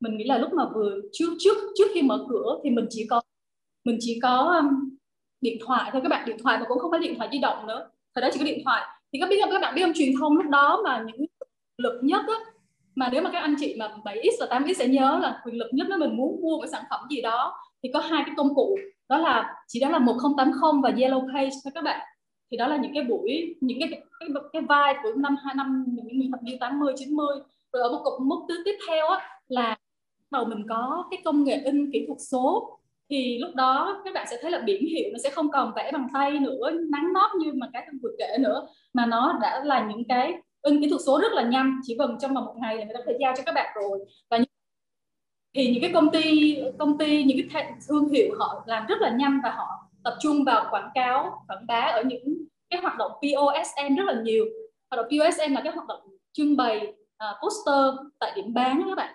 mình 0.00 0.16
nghĩ 0.16 0.24
là 0.24 0.38
lúc 0.38 0.52
mà 0.52 0.64
vừa 0.74 1.00
trước 1.12 1.34
trước 1.38 1.56
trước 1.78 1.88
khi 1.94 2.02
mở 2.02 2.26
cửa 2.28 2.60
thì 2.64 2.70
mình 2.70 2.86
chỉ 2.90 3.06
có 3.10 3.20
mình 3.84 3.96
chỉ 4.00 4.18
có 4.22 4.60
um, 4.60 4.96
điện 5.40 5.58
thoại 5.66 5.90
thôi 5.92 6.00
các 6.02 6.08
bạn. 6.08 6.26
Điện 6.26 6.36
thoại 6.42 6.58
mà 6.58 6.64
cũng 6.68 6.78
không 6.78 6.90
phải 6.90 7.00
điện 7.00 7.14
thoại 7.16 7.28
di 7.32 7.38
động 7.38 7.66
nữa. 7.66 7.90
Thời 8.14 8.22
đó 8.22 8.28
chỉ 8.32 8.38
có 8.38 8.44
điện 8.44 8.60
thoại. 8.64 8.86
Thì 9.12 9.18
các 9.20 9.28
biết 9.30 9.40
không 9.42 9.50
các 9.50 9.60
bạn 9.60 9.74
biết 9.74 9.82
không 9.82 9.92
truyền 9.94 10.12
thông 10.20 10.36
lúc 10.36 10.46
đó 10.50 10.80
mà 10.84 11.04
những 11.06 11.26
lực 11.78 12.00
nhất 12.02 12.24
á, 12.28 12.49
mà 12.94 13.08
nếu 13.12 13.22
mà 13.22 13.30
các 13.32 13.40
anh 13.40 13.54
chị 13.60 13.76
mà 13.78 13.88
7x 14.04 14.30
và 14.40 14.58
8x 14.58 14.72
sẽ 14.72 14.88
nhớ 14.88 15.18
là 15.22 15.40
quyền 15.44 15.56
lực 15.56 15.68
nhất 15.72 15.86
nếu 15.90 15.98
mình 15.98 16.16
muốn 16.16 16.40
mua 16.42 16.58
một 16.58 16.66
sản 16.72 16.84
phẩm 16.90 17.00
gì 17.10 17.20
đó 17.20 17.54
thì 17.82 17.90
có 17.94 18.00
hai 18.00 18.22
cái 18.26 18.34
công 18.36 18.54
cụ. 18.54 18.76
Đó 19.08 19.18
là 19.18 19.54
chỉ 19.68 19.80
đó 19.80 19.88
là 19.88 19.98
1080 19.98 20.72
và 20.82 20.90
Yellow 20.90 21.32
Page 21.32 21.50
thôi 21.64 21.72
các 21.74 21.84
bạn. 21.84 22.00
Thì 22.50 22.56
đó 22.56 22.66
là 22.66 22.76
những 22.76 22.94
cái 22.94 23.04
buổi 23.04 23.56
những 23.60 23.80
cái 23.80 23.88
cái, 24.20 24.28
cái 24.52 24.62
vai 24.62 24.94
của 25.02 25.12
năm 25.16 25.36
hai 25.44 25.54
năm 25.54 25.84
những 25.88 26.30
thập 26.32 26.42
niên 26.42 26.58
80 26.58 26.94
90 26.96 27.26
rồi 27.72 27.82
ở 27.82 27.92
một 27.92 28.00
cục 28.04 28.20
mốc 28.20 28.38
thứ 28.48 28.62
tiếp 28.64 28.76
theo 28.88 29.06
á, 29.06 29.28
là 29.48 29.76
đầu 30.30 30.44
mình 30.44 30.66
có 30.68 31.04
cái 31.10 31.20
công 31.24 31.44
nghệ 31.44 31.60
in 31.64 31.90
kỹ 31.92 32.04
thuật 32.06 32.18
số. 32.30 32.76
Thì 33.10 33.38
lúc 33.38 33.54
đó 33.54 34.02
các 34.04 34.14
bạn 34.14 34.26
sẽ 34.30 34.38
thấy 34.42 34.50
là 34.50 34.60
biển 34.60 34.86
hiệu 34.86 35.08
nó 35.12 35.18
sẽ 35.22 35.30
không 35.30 35.50
còn 35.50 35.72
vẽ 35.76 35.92
bằng 35.92 36.06
tay 36.14 36.38
nữa 36.38 36.70
nắng 36.70 37.12
nót 37.12 37.30
như 37.38 37.52
mà 37.54 37.68
cái 37.72 37.86
vừa 38.02 38.10
kể 38.18 38.36
nữa. 38.40 38.66
Mà 38.94 39.06
nó 39.06 39.38
đã 39.42 39.64
là 39.64 39.86
những 39.88 40.04
cái 40.08 40.34
in 40.62 40.80
kỹ 40.80 40.88
thuật 40.88 41.02
số 41.06 41.20
rất 41.20 41.32
là 41.32 41.42
nhanh. 41.42 41.80
Chỉ 41.82 41.96
cần 41.98 42.16
trong 42.20 42.34
vòng 42.34 42.44
một 42.44 42.54
ngày 42.56 42.76
là 42.76 42.84
người 42.84 42.94
ta 42.94 43.00
có 43.00 43.04
thể 43.06 43.18
giao 43.20 43.34
cho 43.36 43.42
các 43.46 43.52
bạn 43.52 43.76
rồi. 43.82 43.98
Và 44.30 44.38
thì 45.54 45.70
những 45.70 45.82
cái 45.82 45.90
công 45.94 46.10
ty 46.10 46.56
công 46.78 46.98
ty 46.98 47.24
những 47.24 47.38
cái 47.52 47.72
thương 47.88 48.08
hiệu 48.08 48.34
họ 48.38 48.64
làm 48.66 48.86
rất 48.86 49.00
là 49.00 49.10
nhanh 49.10 49.40
và 49.44 49.50
họ 49.50 49.66
tập 50.04 50.16
trung 50.20 50.44
vào 50.44 50.66
quảng 50.70 50.90
cáo 50.94 51.44
quảng 51.48 51.66
bá 51.66 51.80
ở 51.80 52.02
những 52.02 52.44
cái 52.70 52.80
hoạt 52.80 52.98
động 52.98 53.12
POSM 53.12 53.96
rất 53.96 54.04
là 54.06 54.22
nhiều. 54.22 54.44
Hoạt 54.90 54.96
động 54.96 55.06
POSM 55.10 55.54
là 55.54 55.60
cái 55.64 55.72
hoạt 55.72 55.86
động 55.88 56.00
trưng 56.32 56.56
bày 56.56 56.86
uh, 57.24 57.36
poster 57.42 58.06
tại 58.18 58.32
điểm 58.36 58.54
bán 58.54 58.82
các 58.88 58.94
bạn. 58.96 59.14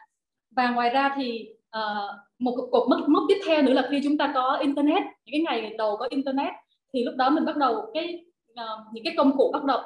Và 0.55 0.69
ngoài 0.69 0.89
ra 0.89 1.15
thì 1.15 1.49
uh, 1.77 2.15
một 2.39 2.55
cột 2.71 2.89
mốc, 2.89 3.09
mốc 3.09 3.23
tiếp 3.27 3.41
theo 3.45 3.61
nữa 3.61 3.73
là 3.73 3.87
khi 3.91 4.01
chúng 4.03 4.17
ta 4.17 4.31
có 4.33 4.57
internet 4.61 5.03
những 5.03 5.31
cái 5.31 5.41
ngày 5.41 5.75
đầu 5.77 5.97
có 5.97 6.07
internet 6.09 6.53
thì 6.93 7.03
lúc 7.03 7.15
đó 7.15 7.29
mình 7.29 7.45
bắt 7.45 7.57
đầu 7.57 7.91
cái 7.93 8.25
uh, 8.51 8.93
những 8.93 9.03
cái 9.03 9.13
công 9.17 9.37
cụ 9.37 9.51
bắt 9.53 9.63
đầu 9.63 9.79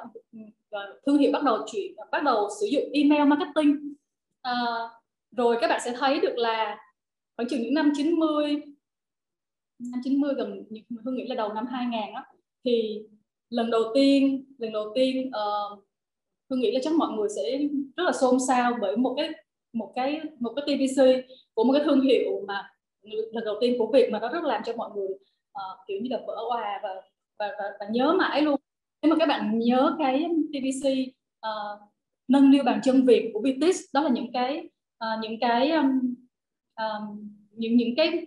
thương 1.06 1.18
hiệu 1.18 1.32
bắt 1.32 1.42
đầu 1.42 1.58
chuyển 1.72 1.94
bắt 2.12 2.22
đầu 2.24 2.48
sử 2.60 2.66
dụng 2.66 2.84
email 2.92 3.28
marketing. 3.28 3.94
À, 4.42 4.54
rồi 5.36 5.56
các 5.60 5.68
bạn 5.68 5.80
sẽ 5.84 5.94
thấy 5.98 6.20
được 6.20 6.34
là 6.36 6.78
khoảng 7.36 7.48
chừng 7.48 7.62
những 7.62 7.74
năm 7.74 7.92
90 7.96 8.62
năm 9.78 10.00
90 10.04 10.34
gần 10.36 10.64
Hương 11.04 11.16
nghĩ 11.16 11.26
là 11.26 11.34
đầu 11.34 11.52
năm 11.52 11.66
2000 11.66 12.00
á 12.14 12.24
thì 12.64 13.02
lần 13.50 13.70
đầu 13.70 13.82
tiên 13.94 14.44
lần 14.58 14.72
đầu 14.72 14.92
tiên 14.94 15.30
ờ, 15.32 15.68
uh, 15.72 15.84
Hương 16.50 16.60
nghĩ 16.60 16.72
là 16.72 16.80
chắc 16.82 16.92
mọi 16.92 17.12
người 17.12 17.28
sẽ 17.36 17.58
rất 17.96 18.04
là 18.04 18.12
xôn 18.12 18.38
xao 18.48 18.72
bởi 18.80 18.96
một 18.96 19.14
cái 19.16 19.30
một 19.72 19.92
cái 19.94 20.20
một 20.40 20.52
cái 20.56 20.64
TVC 20.66 21.02
của 21.54 21.64
một 21.64 21.72
cái 21.72 21.82
thương 21.84 22.00
hiệu 22.00 22.44
mà 22.48 22.70
lần 23.32 23.44
đầu 23.44 23.56
tiên 23.60 23.76
của 23.78 23.86
Việt 23.92 24.08
mà 24.12 24.18
nó 24.20 24.28
rất 24.28 24.44
làm 24.44 24.62
cho 24.66 24.72
mọi 24.76 24.90
người 24.94 25.08
uh, 25.08 25.78
kiểu 25.88 26.00
như 26.02 26.08
là 26.10 26.20
vỡ 26.26 26.36
hòa 26.48 26.80
và, 26.82 26.88
và 27.38 27.48
và 27.58 27.64
và 27.80 27.86
nhớ 27.90 28.12
mãi 28.18 28.42
luôn 28.42 28.59
nếu 29.02 29.10
mà 29.10 29.16
các 29.18 29.26
bạn 29.26 29.58
nhớ 29.58 29.96
cái 29.98 30.26
TVC 30.52 30.88
uh, 30.88 31.14
ờ, 31.40 31.80
nâng 32.28 32.50
niu 32.50 32.62
bàn 32.62 32.80
chân 32.84 33.06
Việt 33.06 33.30
của 33.34 33.40
BTS 33.40 33.78
đó 33.92 34.00
là 34.00 34.10
những 34.10 34.32
cái 34.32 34.68
uh, 35.04 35.20
những 35.22 35.40
cái 35.40 35.70
um, 35.70 36.14
um, 36.76 37.30
những 37.50 37.76
những 37.76 37.94
cái 37.96 38.26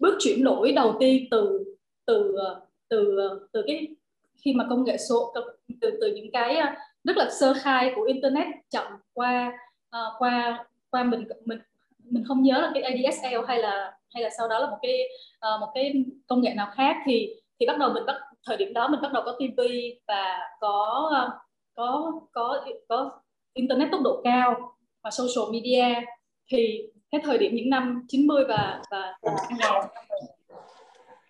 bước 0.00 0.18
chuyển 0.20 0.44
đổi 0.44 0.72
đầu 0.72 0.96
tiên 1.00 1.24
từ 1.30 1.64
từ 2.06 2.36
ờ, 2.36 2.66
từ 2.88 3.18
từ 3.52 3.62
cái 3.66 3.88
khi 4.36 4.52
mà 4.54 4.66
công 4.70 4.84
nghệ 4.84 4.96
số 4.96 5.34
từ 5.80 5.98
từ 6.00 6.12
những 6.14 6.32
cái 6.32 6.56
rất 7.04 7.16
là 7.16 7.30
sơ 7.40 7.54
khai 7.54 7.92
của 7.96 8.02
internet 8.02 8.46
chậm 8.70 8.86
qua 9.12 9.52
uh, 9.96 10.12
qua 10.18 10.64
qua 10.90 11.02
mình 11.02 11.24
mình 11.44 11.58
mình 12.04 12.24
không 12.28 12.42
nhớ 12.42 12.60
là 12.60 12.70
cái 12.74 12.82
ADSL 12.82 13.46
hay 13.48 13.58
là 13.58 13.98
hay 14.14 14.22
là 14.22 14.30
sau 14.38 14.48
đó 14.48 14.58
là 14.58 14.70
một 14.70 14.78
cái 14.82 15.08
uh, 15.36 15.60
một 15.60 15.68
cái 15.74 16.04
công 16.26 16.40
nghệ 16.40 16.54
nào 16.54 16.70
khác 16.74 16.96
thì 17.06 17.34
thì 17.60 17.66
bắt 17.66 17.78
đầu 17.78 17.92
mình 17.92 18.06
bắt 18.06 18.16
thời 18.48 18.56
điểm 18.56 18.72
đó 18.72 18.88
mình 18.88 19.00
bắt 19.00 19.12
đầu 19.12 19.22
có 19.26 19.36
tivi 19.38 20.00
và 20.06 20.38
có 20.60 21.10
có 21.74 22.12
có 22.32 22.64
có 22.88 23.20
internet 23.52 23.88
tốc 23.92 24.00
độ 24.04 24.20
cao 24.24 24.74
và 25.02 25.10
social 25.10 25.52
media 25.52 26.00
thì 26.50 26.82
cái 27.10 27.20
thời 27.24 27.38
điểm 27.38 27.54
những 27.54 27.70
năm 27.70 28.06
90 28.08 28.44
và 28.48 28.82
và, 28.90 29.18
và 29.60 29.88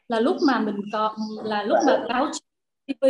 là 0.08 0.20
lúc 0.20 0.36
mà 0.46 0.60
mình 0.60 0.80
còn 0.92 1.12
là 1.44 1.62
lúc 1.62 1.78
mà 1.86 2.04
báo 2.08 2.30
TV 2.86 3.04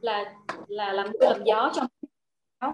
là 0.00 0.34
là 0.68 0.92
làm 0.92 1.06
mưa 1.12 1.26
làm 1.26 1.44
gió 1.44 1.72
trong 1.74 1.86
báo 2.60 2.72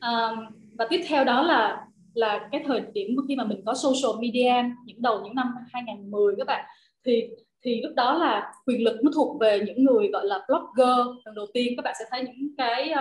um, 0.00 0.44
và 0.78 0.86
tiếp 0.90 1.04
theo 1.08 1.24
đó 1.24 1.42
là 1.42 1.86
là 2.14 2.48
cái 2.52 2.62
thời 2.66 2.80
điểm 2.92 3.16
khi 3.28 3.36
mà 3.36 3.44
mình 3.44 3.62
có 3.66 3.74
social 3.74 4.20
media 4.20 4.54
những 4.84 5.02
đầu 5.02 5.20
những 5.24 5.34
năm 5.34 5.54
2010 5.72 6.34
các 6.38 6.46
bạn 6.46 6.64
thì 7.04 7.28
thì 7.64 7.82
lúc 7.82 7.92
đó 7.94 8.14
là 8.18 8.52
quyền 8.66 8.84
lực 8.84 8.96
nó 9.02 9.10
thuộc 9.14 9.40
về 9.40 9.60
những 9.66 9.84
người 9.84 10.08
gọi 10.08 10.26
là 10.26 10.46
blogger. 10.48 11.06
Lần 11.24 11.34
đầu 11.34 11.46
tiên 11.54 11.72
các 11.76 11.82
bạn 11.82 11.94
sẽ 11.98 12.04
thấy 12.10 12.22
những 12.22 12.56
cái 12.56 12.92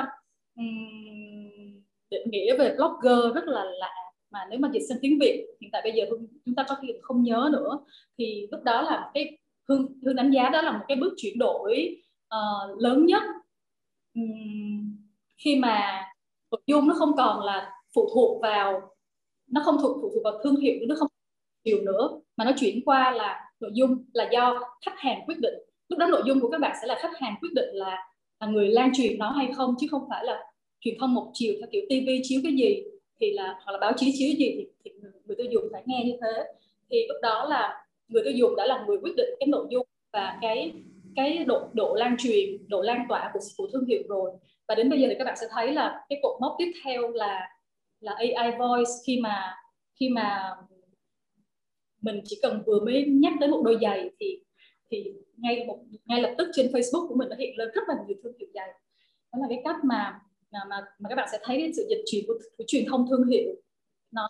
um, 0.55 1.81
định 2.09 2.31
nghĩa 2.31 2.57
về 2.57 2.75
blogger 2.75 3.35
rất 3.35 3.43
là 3.45 3.63
lạ. 3.63 3.93
Mà 4.31 4.39
nếu 4.49 4.59
mà 4.59 4.69
dịch 4.73 4.83
sang 4.89 4.97
tiếng 5.01 5.19
Việt 5.19 5.47
hiện 5.61 5.69
tại 5.71 5.81
bây 5.83 5.91
giờ 5.91 6.03
chúng 6.45 6.55
ta 6.55 6.65
có 6.69 6.75
khi 6.81 6.87
không 7.01 7.23
nhớ 7.23 7.49
nữa. 7.53 7.79
Thì 8.17 8.47
lúc 8.51 8.63
đó 8.63 8.81
là 8.81 9.11
cái 9.13 9.37
hương 9.69 9.99
hương 10.05 10.15
đánh 10.15 10.31
giá 10.31 10.49
đó 10.49 10.61
là 10.61 10.71
một 10.71 10.85
cái 10.87 10.97
bước 10.97 11.13
chuyển 11.17 11.39
đổi 11.39 11.97
uh, 12.35 12.81
lớn 12.81 13.05
nhất. 13.05 13.23
Um, 14.15 14.97
khi 15.37 15.55
mà 15.55 16.03
nội 16.51 16.61
dung 16.67 16.87
nó 16.87 16.95
không 16.97 17.15
còn 17.17 17.45
là 17.45 17.71
phụ 17.95 18.09
thuộc 18.13 18.41
vào 18.41 18.81
nó 19.47 19.61
không 19.65 19.77
thuộc 19.81 19.97
phụ 20.01 20.11
thuộc 20.13 20.23
vào 20.23 20.39
thương 20.43 20.55
hiệu 20.55 20.75
nó 20.87 20.95
không 20.99 21.07
nhiều 21.63 21.81
nữa 21.81 22.21
mà 22.37 22.45
nó 22.45 22.51
chuyển 22.59 22.85
qua 22.85 23.11
là 23.11 23.52
nội 23.63 23.71
dung 23.73 24.05
là 24.13 24.29
do 24.31 24.59
khách 24.85 24.99
hàng 24.99 25.19
quyết 25.25 25.39
định. 25.39 25.53
Lúc 25.89 25.99
đó 25.99 26.07
nội 26.07 26.21
dung 26.25 26.39
của 26.39 26.49
các 26.49 26.61
bạn 26.61 26.75
sẽ 26.81 26.87
là 26.87 26.95
khách 27.01 27.17
hàng 27.19 27.35
quyết 27.41 27.53
định 27.55 27.69
là, 27.73 27.97
là 28.39 28.47
người 28.47 28.67
lan 28.67 28.91
truyền 28.95 29.17
nó 29.17 29.31
hay 29.31 29.49
không 29.55 29.75
chứ 29.79 29.87
không 29.91 30.05
phải 30.09 30.25
là 30.25 30.43
truyền 30.79 30.95
thông 30.99 31.13
một 31.13 31.31
chiều 31.33 31.53
theo 31.59 31.69
kiểu 31.71 31.81
TV 31.89 32.09
chiếu 32.23 32.39
cái 32.43 32.53
gì 32.53 32.83
thì 33.19 33.31
là 33.31 33.59
hoặc 33.65 33.71
là 33.71 33.77
báo 33.79 33.93
chí 33.97 34.13
chiếu 34.17 34.29
gì 34.29 34.55
thì, 34.57 34.67
thì 34.85 34.91
người 35.25 35.35
tiêu 35.35 35.47
dùng 35.51 35.63
phải 35.71 35.83
nghe 35.85 36.03
như 36.05 36.13
thế. 36.21 36.43
Thì 36.91 37.07
lúc 37.07 37.17
đó 37.21 37.45
là 37.49 37.85
người 38.07 38.23
tiêu 38.23 38.33
dùng 38.33 38.55
đã 38.55 38.65
là 38.65 38.83
người 38.87 38.97
quyết 38.97 39.15
định 39.17 39.29
cái 39.39 39.47
nội 39.47 39.67
dung 39.69 39.87
và 40.13 40.37
cái 40.41 40.73
cái 41.15 41.43
độ 41.45 41.67
độ 41.73 41.95
lan 41.95 42.15
truyền 42.19 42.67
độ 42.67 42.81
lan 42.81 43.05
tỏa 43.09 43.31
của, 43.33 43.39
của 43.57 43.67
thương 43.73 43.85
hiệu 43.85 44.03
rồi. 44.09 44.31
Và 44.67 44.75
đến 44.75 44.89
bây 44.89 45.01
giờ 45.01 45.07
thì 45.09 45.15
các 45.19 45.23
bạn 45.25 45.37
sẽ 45.41 45.47
thấy 45.51 45.73
là 45.73 46.05
cái 46.09 46.19
cột 46.23 46.41
mốc 46.41 46.55
tiếp 46.57 46.71
theo 46.83 47.11
là 47.11 47.49
là 47.99 48.11
AI 48.11 48.51
voice 48.59 48.91
khi 49.07 49.19
mà 49.21 49.55
khi 49.99 50.09
mà 50.09 50.55
mình 52.03 52.21
chỉ 52.25 52.39
cần 52.41 52.63
vừa 52.65 52.79
mới 52.79 53.05
nhắc 53.05 53.33
tới 53.39 53.49
một 53.49 53.61
đôi 53.65 53.77
giày 53.81 54.09
thì 54.19 54.39
thì 54.91 55.13
ngay 55.37 55.65
một 55.67 55.79
ngay 56.05 56.21
lập 56.21 56.35
tức 56.37 56.47
trên 56.53 56.71
Facebook 56.71 57.07
của 57.07 57.15
mình 57.15 57.29
nó 57.29 57.35
hiện 57.35 57.57
lên 57.57 57.69
rất 57.73 57.81
là 57.87 57.95
nhiều 58.07 58.17
thương 58.23 58.33
hiệu 58.39 58.49
giày. 58.53 58.67
Đó 59.33 59.39
là 59.41 59.47
cái 59.49 59.61
cách 59.63 59.75
mà 59.83 60.19
mà 60.51 60.59
mà, 60.69 60.81
mà 60.99 61.09
các 61.09 61.15
bạn 61.15 61.27
sẽ 61.31 61.39
thấy 61.43 61.57
cái 61.59 61.71
sự 61.75 61.87
dịch 61.89 62.03
chuyển 62.05 62.23
của, 62.27 62.33
của 62.57 62.63
truyền 62.67 62.85
thông 62.89 63.07
thương 63.09 63.27
hiệu. 63.27 63.55
Nó 64.11 64.29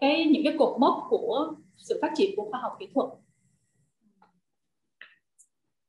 cái 0.00 0.24
những 0.24 0.44
cái 0.44 0.54
cột 0.58 0.80
mốc 0.80 1.06
của 1.08 1.54
sự 1.76 1.98
phát 2.02 2.12
triển 2.16 2.36
của 2.36 2.48
khoa 2.50 2.60
học 2.60 2.72
kỹ 2.80 2.88
thuật. 2.94 3.10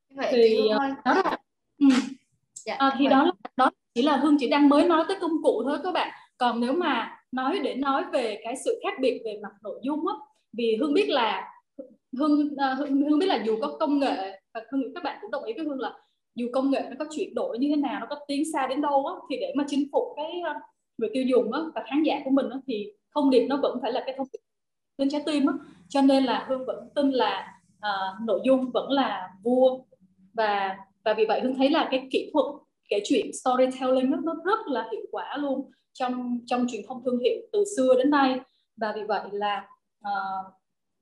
Vậy 0.09 0.31
thì 0.31 0.59
uh, 0.75 1.05
đó 1.05 1.13
là 1.13 1.37
ừ. 1.79 1.87
dạ, 2.65 2.75
à, 2.75 2.95
thì 2.99 3.07
đó 3.07 3.25
là 3.25 3.31
đó 3.57 3.71
chỉ 3.93 4.01
là 4.01 4.17
hương 4.17 4.37
chỉ 4.39 4.49
đang 4.49 4.69
mới 4.69 4.87
nói 4.87 5.05
tới 5.07 5.17
công 5.21 5.43
cụ 5.43 5.63
thôi 5.65 5.79
các 5.83 5.91
bạn. 5.91 6.13
Còn 6.37 6.61
nếu 6.61 6.73
mà 6.73 7.19
nói 7.31 7.59
để 7.63 7.75
nói 7.75 8.03
về 8.13 8.39
cái 8.43 8.55
sự 8.65 8.79
khác 8.83 8.93
biệt 9.01 9.21
về 9.25 9.39
mặt 9.43 9.51
nội 9.63 9.79
dung 9.83 10.07
á 10.07 10.13
vì 10.57 10.77
hương 10.79 10.93
biết 10.93 11.09
là 11.09 11.53
hương, 12.17 12.55
ờ, 12.57 12.73
hương 12.73 13.01
hương 13.01 13.19
biết 13.19 13.25
là 13.25 13.43
dù 13.45 13.57
có 13.61 13.77
công 13.79 13.99
nghệ 13.99 14.41
và 14.53 14.61
hương 14.71 14.93
các 14.93 15.03
bạn 15.03 15.17
cũng 15.21 15.31
đồng 15.31 15.43
ý 15.43 15.53
với 15.53 15.65
hương 15.65 15.79
là 15.79 15.93
dù 16.35 16.47
công 16.53 16.71
nghệ 16.71 16.81
nó 16.89 16.95
có 16.99 17.05
chuyển 17.11 17.35
đổi 17.35 17.59
như 17.59 17.67
thế 17.69 17.75
nào 17.75 17.99
nó 17.99 18.05
có 18.09 18.15
tiến 18.27 18.43
xa 18.53 18.67
đến 18.67 18.81
đâu 18.81 19.05
á, 19.05 19.13
thì 19.29 19.37
để 19.39 19.53
mà 19.55 19.63
chinh 19.67 19.87
phục 19.91 20.03
cái 20.15 20.41
ờ, 20.45 20.53
người 20.97 21.09
tiêu 21.13 21.23
dùng 21.23 21.51
á, 21.51 21.61
và 21.75 21.83
khán 21.87 22.03
giả 22.03 22.21
của 22.25 22.31
mình 22.31 22.49
á, 22.49 22.57
thì 22.67 22.91
thông 23.15 23.29
điệp 23.29 23.47
nó 23.47 23.57
vẫn 23.57 23.79
phải 23.81 23.91
là 23.91 24.03
cái 24.05 24.15
thông 24.17 24.27
điệp 24.33 24.39
trên 24.97 25.09
trái 25.09 25.23
tim 25.25 25.45
á. 25.45 25.53
cho 25.89 26.01
nên 26.01 26.23
là 26.23 26.45
hương 26.49 26.65
vẫn 26.65 26.89
tin 26.95 27.11
là 27.11 27.53
uh, 27.77 28.27
nội 28.27 28.39
dung 28.45 28.71
vẫn 28.71 28.91
là 28.91 29.29
vua 29.43 29.79
và 30.33 30.77
và 31.05 31.13
vì 31.13 31.25
vậy 31.25 31.41
hương 31.41 31.55
thấy 31.55 31.69
là 31.69 31.87
cái 31.91 32.07
kỹ 32.11 32.29
thuật 32.33 32.45
kể 32.89 33.01
chuyện 33.05 33.31
storytelling 33.33 34.11
nó, 34.11 34.17
nó 34.23 34.35
rất 34.45 34.67
là 34.67 34.87
hiệu 34.91 35.05
quả 35.11 35.37
luôn 35.37 35.71
trong 35.93 36.39
trong 36.45 36.65
truyền 36.71 36.81
thông 36.87 37.03
thương 37.05 37.19
hiệu 37.19 37.41
từ 37.51 37.63
xưa 37.77 37.95
đến 37.97 38.09
nay 38.09 38.39
và 38.77 38.93
vì 38.95 39.01
vậy 39.03 39.21
là 39.31 39.67
uh, 40.03 40.53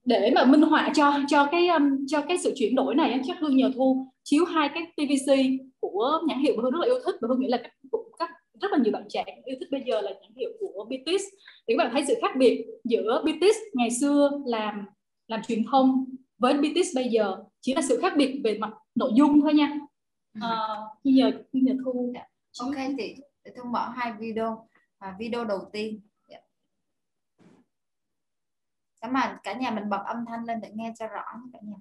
để 0.05 0.31
mà 0.35 0.45
minh 0.45 0.61
họa 0.61 0.91
cho 0.95 1.13
cho 1.27 1.47
cái 1.51 1.67
um, 1.67 2.05
cho 2.07 2.21
cái 2.21 2.37
sự 2.37 2.53
chuyển 2.55 2.75
đổi 2.75 2.95
này 2.95 3.21
chắc 3.27 3.37
hương 3.39 3.57
nhờ 3.57 3.71
thu 3.75 4.07
chiếu 4.23 4.45
hai 4.45 4.69
cái 4.73 4.83
TVC 4.95 5.33
của 5.79 6.21
nhãn 6.27 6.39
hiệu 6.39 6.53
mà 6.57 6.63
hương 6.63 6.71
rất 6.71 6.79
là 6.79 6.85
yêu 6.85 6.99
thích 7.05 7.15
và 7.21 7.27
hương 7.27 7.39
nghĩ 7.39 7.47
là 7.47 7.57
các, 7.57 7.71
các 8.19 8.29
rất 8.61 8.71
là 8.71 8.77
nhiều 8.77 8.93
bạn 8.93 9.05
trẻ 9.09 9.25
yêu 9.45 9.57
thích 9.59 9.67
bây 9.71 9.83
giờ 9.87 10.01
là 10.01 10.11
nhãn 10.21 10.31
hiệu 10.35 10.49
của 10.59 10.85
BTS 10.89 11.23
thì 11.67 11.75
các 11.77 11.83
bạn 11.83 11.89
thấy 11.93 12.03
sự 12.07 12.15
khác 12.21 12.31
biệt 12.37 12.65
giữa 12.83 13.23
BTS 13.25 13.57
ngày 13.73 13.91
xưa 13.91 14.31
làm 14.45 14.85
làm 15.27 15.41
truyền 15.47 15.63
thông 15.71 16.05
với 16.37 16.53
BTS 16.53 16.95
bây 16.95 17.09
giờ 17.09 17.35
chỉ 17.61 17.73
là 17.73 17.81
sự 17.81 17.99
khác 18.01 18.13
biệt 18.17 18.41
về 18.43 18.57
mặt 18.57 18.73
nội 18.95 19.11
dung 19.15 19.41
thôi 19.41 19.53
nha 19.53 19.79
à, 20.41 20.49
nhờ 21.03 21.31
nhờ 21.53 21.73
thu 21.85 22.13
dạ. 22.15 22.21
ok 22.59 22.75
chị 22.97 23.15
thu 23.55 23.63
mở 23.63 23.89
hai 23.95 24.13
video 24.19 24.67
và 24.99 25.15
video 25.19 25.45
đầu 25.45 25.69
tiên 25.73 25.99
cảm 29.01 29.13
ơn. 29.13 29.37
Cả 29.43 29.53
nhà 29.53 29.71
mình 29.71 29.89
bật 29.89 30.01
âm 30.05 30.25
thanh 30.25 30.43
lên 30.45 30.61
để 30.61 30.71
nghe 30.73 30.93
cho 30.99 31.07
rõ 31.07 31.23
cả 31.53 31.59
nhà. 31.63 31.77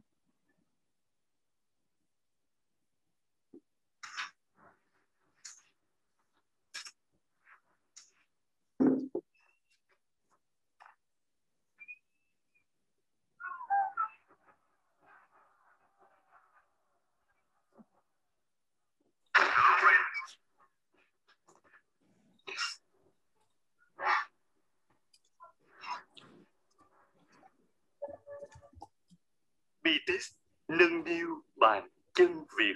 BTS 29.85 30.33
nâng 30.69 31.05
niu 31.05 31.43
bàn 31.57 31.89
chân 32.15 32.45
Việt. 32.59 32.75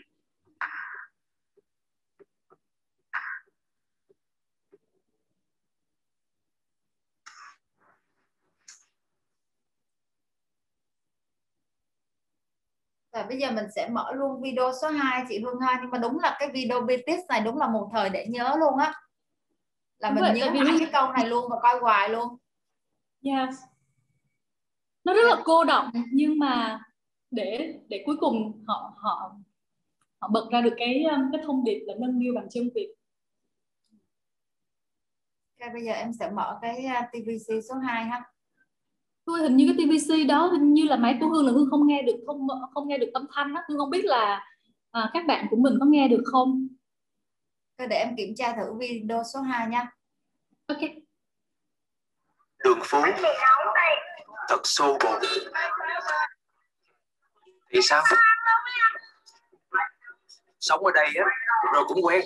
Và 13.12 13.22
bây 13.22 13.38
giờ 13.38 13.50
mình 13.50 13.66
sẽ 13.74 13.88
mở 13.88 14.12
luôn 14.14 14.42
video 14.42 14.72
số 14.82 14.88
2 14.88 15.24
chị 15.28 15.40
Hương 15.44 15.60
ha 15.60 15.78
nhưng 15.82 15.90
mà 15.90 15.98
đúng 15.98 16.18
là 16.18 16.36
cái 16.38 16.50
video 16.54 16.80
BTS 16.80 17.28
này 17.28 17.40
đúng 17.40 17.58
là 17.58 17.68
một 17.68 17.90
thời 17.92 18.10
để 18.10 18.26
nhớ 18.28 18.56
luôn 18.58 18.78
á. 18.78 18.92
Là 19.98 20.10
mình 20.10 20.34
nhớ 20.34 20.50
hai 20.50 20.78
cái 20.78 20.88
câu 20.92 21.12
này 21.12 21.26
luôn 21.26 21.50
và 21.50 21.56
coi 21.62 21.78
hoài 21.80 22.08
luôn. 22.08 22.36
Yes. 23.22 23.54
Nó 25.04 25.14
rất 25.14 25.22
là 25.24 25.36
cô 25.44 25.64
đọng 25.64 25.90
nhưng 26.12 26.38
mà 26.38 26.80
để 27.30 27.78
để 27.88 28.02
cuối 28.06 28.16
cùng 28.20 28.64
họ 28.66 28.92
họ 28.96 29.36
họ 30.20 30.28
bật 30.28 30.48
ra 30.52 30.60
được 30.60 30.74
cái 30.76 31.04
um, 31.04 31.20
cái 31.32 31.42
thông 31.44 31.64
điệp 31.64 31.84
là 31.86 31.94
nâng 31.98 32.18
niu 32.18 32.34
bằng 32.34 32.46
chân 32.50 32.70
Việt. 32.74 32.94
Okay, 35.60 35.74
bây 35.74 35.84
giờ 35.84 35.92
em 35.92 36.12
sẽ 36.12 36.30
mở 36.30 36.58
cái 36.62 36.86
uh, 36.86 37.04
TVC 37.12 37.64
số 37.68 37.74
2 37.74 38.04
ha. 38.04 38.24
Tôi 39.24 39.40
hình 39.40 39.56
như 39.56 39.66
cái 39.66 39.86
TVC 39.86 40.28
đó 40.28 40.46
hình 40.46 40.74
như 40.74 40.84
là 40.84 40.96
máy 40.96 41.16
của 41.20 41.26
Hương 41.28 41.46
là 41.46 41.52
Hương 41.52 41.70
không 41.70 41.86
nghe 41.86 42.02
được 42.02 42.16
không 42.26 42.46
không 42.74 42.88
nghe 42.88 42.98
được 42.98 43.10
âm 43.14 43.26
thanh 43.32 43.54
đó. 43.54 43.60
Hương 43.68 43.78
không 43.78 43.90
biết 43.90 44.04
là 44.04 44.44
à, 44.90 45.10
các 45.14 45.26
bạn 45.26 45.46
của 45.50 45.56
mình 45.56 45.74
có 45.80 45.86
nghe 45.86 46.08
được 46.08 46.22
không? 46.24 46.68
Thôi 47.78 47.88
để 47.90 47.96
em 47.96 48.16
kiểm 48.16 48.34
tra 48.36 48.56
thử 48.56 48.74
video 48.78 49.22
số 49.34 49.40
2 49.40 49.68
nha. 49.68 49.92
Ok. 50.66 50.80
Đường 52.64 52.78
phố 52.82 53.02
thật 54.48 54.60
xô 54.64 54.98
bồ 55.04 55.18
thì 57.70 57.80
sao? 57.82 58.02
Sống 60.60 60.84
ở 60.84 60.92
đây 60.94 61.06
á, 61.06 61.24
rồi 61.74 61.84
cũng 61.88 61.98
quen. 62.02 62.20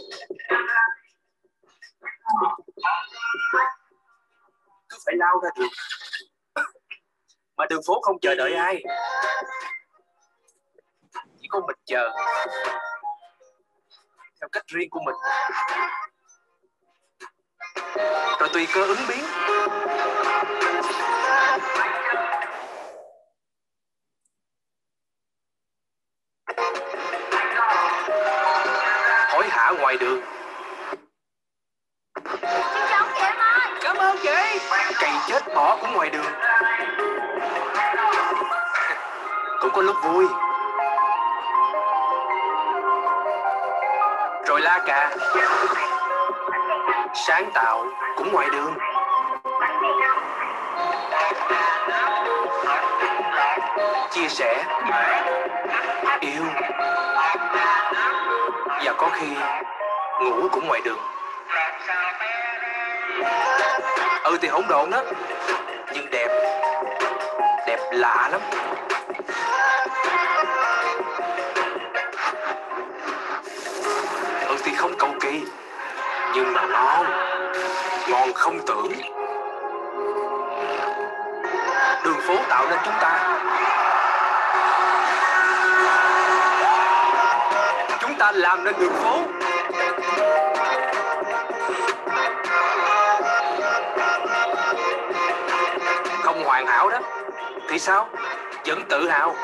Cứ 4.88 4.98
phải 5.06 5.14
lao 5.16 5.40
ra 5.42 5.48
đường. 5.56 5.68
Mà 7.56 7.66
đường 7.70 7.80
phố 7.86 8.00
không 8.02 8.20
chờ 8.20 8.34
đợi 8.34 8.54
ai. 8.54 8.82
Chỉ 11.40 11.48
có 11.50 11.60
mình 11.60 11.76
chờ. 11.84 12.10
Theo 14.40 14.48
cách 14.52 14.66
riêng 14.66 14.90
của 14.90 15.00
mình. 15.06 15.14
Rồi 18.40 18.48
tùy 18.52 18.66
cơ 18.74 18.84
ứng 18.86 19.06
biến. 19.08 19.24
Hối 29.32 29.48
hả 29.48 29.70
ngoài 29.80 29.96
đường. 29.96 30.20
Cảm 33.80 33.96
ơn 33.96 34.16
chị. 34.22 34.58
Cày 35.00 35.12
chết 35.28 35.54
bỏ 35.54 35.78
cũng 35.80 35.92
ngoài 35.94 36.10
đường. 36.10 36.32
Cũng 39.60 39.70
có 39.72 39.82
lúc 39.82 39.96
vui. 40.02 40.26
Rồi 44.46 44.60
la 44.60 44.82
cà. 44.86 45.16
Sáng 47.26 47.50
tạo 47.54 47.86
cũng 48.16 48.32
ngoài 48.32 48.48
đường 48.52 48.74
chia 54.10 54.28
sẻ, 54.28 54.64
yêu. 56.20 56.42
Và 58.84 58.92
có 58.98 59.10
khi 59.12 59.26
ngủ 60.20 60.48
cũng 60.52 60.66
ngoài 60.66 60.80
đường. 60.84 60.98
Ừ 64.24 64.38
thì 64.40 64.48
hỗn 64.48 64.64
độn 64.68 64.90
đó 64.90 65.02
nhưng 65.92 66.10
đẹp. 66.10 66.28
Đẹp 67.66 67.78
lạ 67.90 68.28
lắm. 68.32 68.40
Ừ 74.46 74.56
thì 74.64 74.74
không 74.74 74.92
cầu 74.98 75.10
kỳ, 75.20 75.44
nhưng 76.34 76.52
mà 76.52 76.66
ngon 76.66 77.06
ngon 78.08 78.32
không 78.34 78.58
tưởng. 78.66 78.92
Phố 82.32 82.44
tạo 82.48 82.66
nên 82.70 82.78
chúng 82.84 82.94
ta. 83.00 83.38
Chúng 88.00 88.14
ta 88.18 88.32
làm 88.32 88.64
nên 88.64 88.74
đường 88.78 88.92
phố. 88.92 89.18
Không 96.22 96.44
hoàn 96.44 96.66
hảo 96.66 96.88
đó. 96.88 96.98
Thì 97.68 97.78
sao? 97.78 98.08
Vẫn 98.66 98.84
tự 98.88 99.08
hào. 99.08 99.34